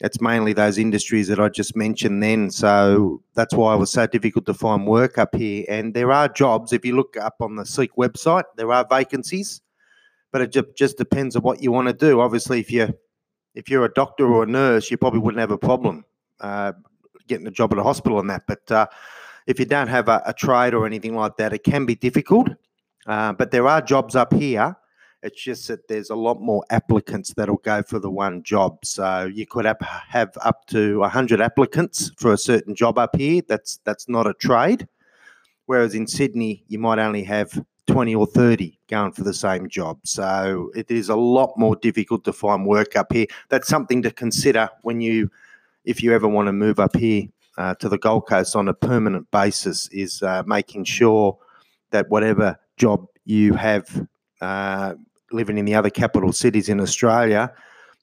it's 0.00 0.20
mainly 0.20 0.52
those 0.52 0.76
industries 0.76 1.28
that 1.28 1.38
I 1.38 1.48
just 1.48 1.76
mentioned 1.76 2.22
then. 2.22 2.50
So 2.50 3.22
that's 3.34 3.54
why 3.54 3.74
it 3.74 3.78
was 3.78 3.92
so 3.92 4.06
difficult 4.08 4.46
to 4.46 4.54
find 4.54 4.86
work 4.86 5.18
up 5.18 5.36
here. 5.36 5.64
And 5.68 5.94
there 5.94 6.10
are 6.10 6.28
jobs, 6.28 6.72
if 6.72 6.84
you 6.84 6.96
look 6.96 7.16
up 7.16 7.36
on 7.40 7.54
the 7.54 7.64
Seek 7.64 7.94
website, 7.94 8.44
there 8.56 8.72
are 8.72 8.84
vacancies, 8.90 9.60
but 10.32 10.40
it 10.40 10.74
just 10.76 10.98
depends 10.98 11.36
on 11.36 11.42
what 11.42 11.62
you 11.62 11.70
want 11.70 11.86
to 11.86 11.94
do. 11.94 12.20
Obviously, 12.20 12.58
if 12.58 12.70
you're 12.70 12.90
if 13.54 13.70
you're 13.70 13.84
a 13.84 13.92
doctor 13.94 14.26
or 14.26 14.42
a 14.42 14.46
nurse, 14.46 14.90
you 14.90 14.96
probably 14.96 15.20
wouldn't 15.20 15.38
have 15.38 15.52
a 15.52 15.58
problem 15.58 16.04
uh, 16.40 16.72
getting 17.26 17.46
a 17.46 17.50
job 17.50 17.72
at 17.72 17.78
a 17.78 17.82
hospital 17.82 18.20
and 18.20 18.30
that. 18.30 18.42
But 18.46 18.70
uh, 18.70 18.86
if 19.46 19.58
you 19.58 19.66
don't 19.66 19.88
have 19.88 20.08
a, 20.08 20.22
a, 20.26 20.32
trade 20.32 20.74
or 20.74 20.86
anything 20.86 21.14
like 21.14 21.36
that, 21.36 21.52
it 21.52 21.64
can 21.64 21.86
be 21.86 21.94
difficult. 21.94 22.48
Uh, 23.06 23.32
but 23.32 23.50
there 23.50 23.66
are 23.68 23.80
jobs 23.80 24.16
up 24.16 24.32
here. 24.32 24.76
It's 25.22 25.42
just 25.42 25.68
that 25.68 25.88
there's 25.88 26.10
a 26.10 26.14
lot 26.14 26.40
more 26.40 26.64
applicants 26.70 27.32
that'll 27.34 27.56
go 27.56 27.82
for 27.82 27.98
the 27.98 28.10
one 28.10 28.42
job. 28.42 28.84
So 28.84 29.24
you 29.32 29.46
could 29.46 29.64
have, 29.64 29.78
have 29.80 30.36
up 30.42 30.66
to 30.66 30.98
100 31.00 31.40
applicants 31.40 32.12
for 32.18 32.32
a 32.32 32.38
certain 32.38 32.74
job 32.74 32.98
up 32.98 33.16
here. 33.16 33.42
That's 33.48 33.80
that's 33.84 34.06
not 34.08 34.26
a 34.26 34.34
trade. 34.34 34.86
Whereas 35.66 35.94
in 35.94 36.06
Sydney, 36.06 36.64
you 36.68 36.78
might 36.78 36.98
only 36.98 37.24
have 37.24 37.58
20 37.86 38.14
or 38.14 38.26
30 38.26 38.78
going 38.88 39.12
for 39.12 39.24
the 39.24 39.34
same 39.34 39.68
job. 39.68 39.98
So 40.04 40.70
it 40.74 40.90
is 40.90 41.08
a 41.08 41.16
lot 41.16 41.54
more 41.56 41.76
difficult 41.76 42.24
to 42.24 42.32
find 42.32 42.66
work 42.66 42.96
up 42.96 43.12
here. 43.12 43.26
That's 43.48 43.68
something 43.68 44.02
to 44.02 44.10
consider 44.10 44.68
when 44.82 45.00
you, 45.00 45.30
if 45.84 46.02
you 46.02 46.12
ever 46.12 46.28
want 46.28 46.46
to 46.46 46.52
move 46.52 46.78
up 46.80 46.96
here 46.96 47.24
uh, 47.58 47.74
to 47.76 47.88
the 47.88 47.98
Gold 47.98 48.26
Coast 48.26 48.56
on 48.56 48.68
a 48.68 48.74
permanent 48.74 49.30
basis, 49.30 49.88
is 49.88 50.22
uh, 50.22 50.42
making 50.46 50.84
sure 50.84 51.38
that 51.90 52.08
whatever 52.08 52.58
job 52.76 53.06
you 53.24 53.54
have 53.54 54.06
uh, 54.40 54.94
living 55.32 55.58
in 55.58 55.64
the 55.64 55.74
other 55.74 55.90
capital 55.90 56.32
cities 56.32 56.68
in 56.68 56.80
Australia, 56.80 57.52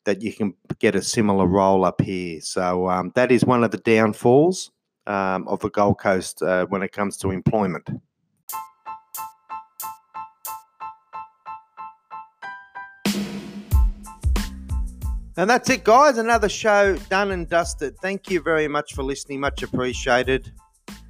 that 0.05 0.21
you 0.21 0.33
can 0.33 0.53
get 0.79 0.95
a 0.95 1.01
similar 1.01 1.45
role 1.45 1.85
up 1.85 2.01
here. 2.01 2.41
So 2.41 2.89
um, 2.89 3.11
that 3.15 3.31
is 3.31 3.45
one 3.45 3.63
of 3.63 3.71
the 3.71 3.77
downfalls 3.77 4.71
um, 5.07 5.47
of 5.47 5.59
the 5.59 5.69
Gold 5.69 5.99
Coast 5.99 6.41
uh, 6.41 6.65
when 6.67 6.81
it 6.81 6.91
comes 6.91 7.17
to 7.17 7.31
employment. 7.31 7.89
And 15.41 15.49
that's 15.49 15.71
it, 15.71 15.83
guys. 15.83 16.19
Another 16.19 16.47
show 16.47 16.95
done 17.09 17.31
and 17.31 17.49
dusted. 17.49 17.97
Thank 17.97 18.29
you 18.29 18.41
very 18.41 18.67
much 18.67 18.93
for 18.93 19.01
listening. 19.01 19.39
Much 19.39 19.63
appreciated. 19.63 20.51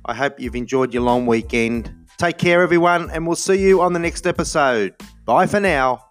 I 0.06 0.14
hope 0.14 0.40
you've 0.40 0.56
enjoyed 0.56 0.94
your 0.94 1.04
long 1.04 1.26
weekend. 1.26 1.94
Take 2.18 2.38
care, 2.38 2.62
everyone, 2.62 3.10
and 3.10 3.28
we'll 3.28 3.36
see 3.36 3.62
you 3.62 3.82
on 3.82 3.92
the 3.92 4.00
next 4.00 4.26
episode. 4.26 4.96
Bye 5.26 5.48
for 5.48 5.60
now. 5.60 6.11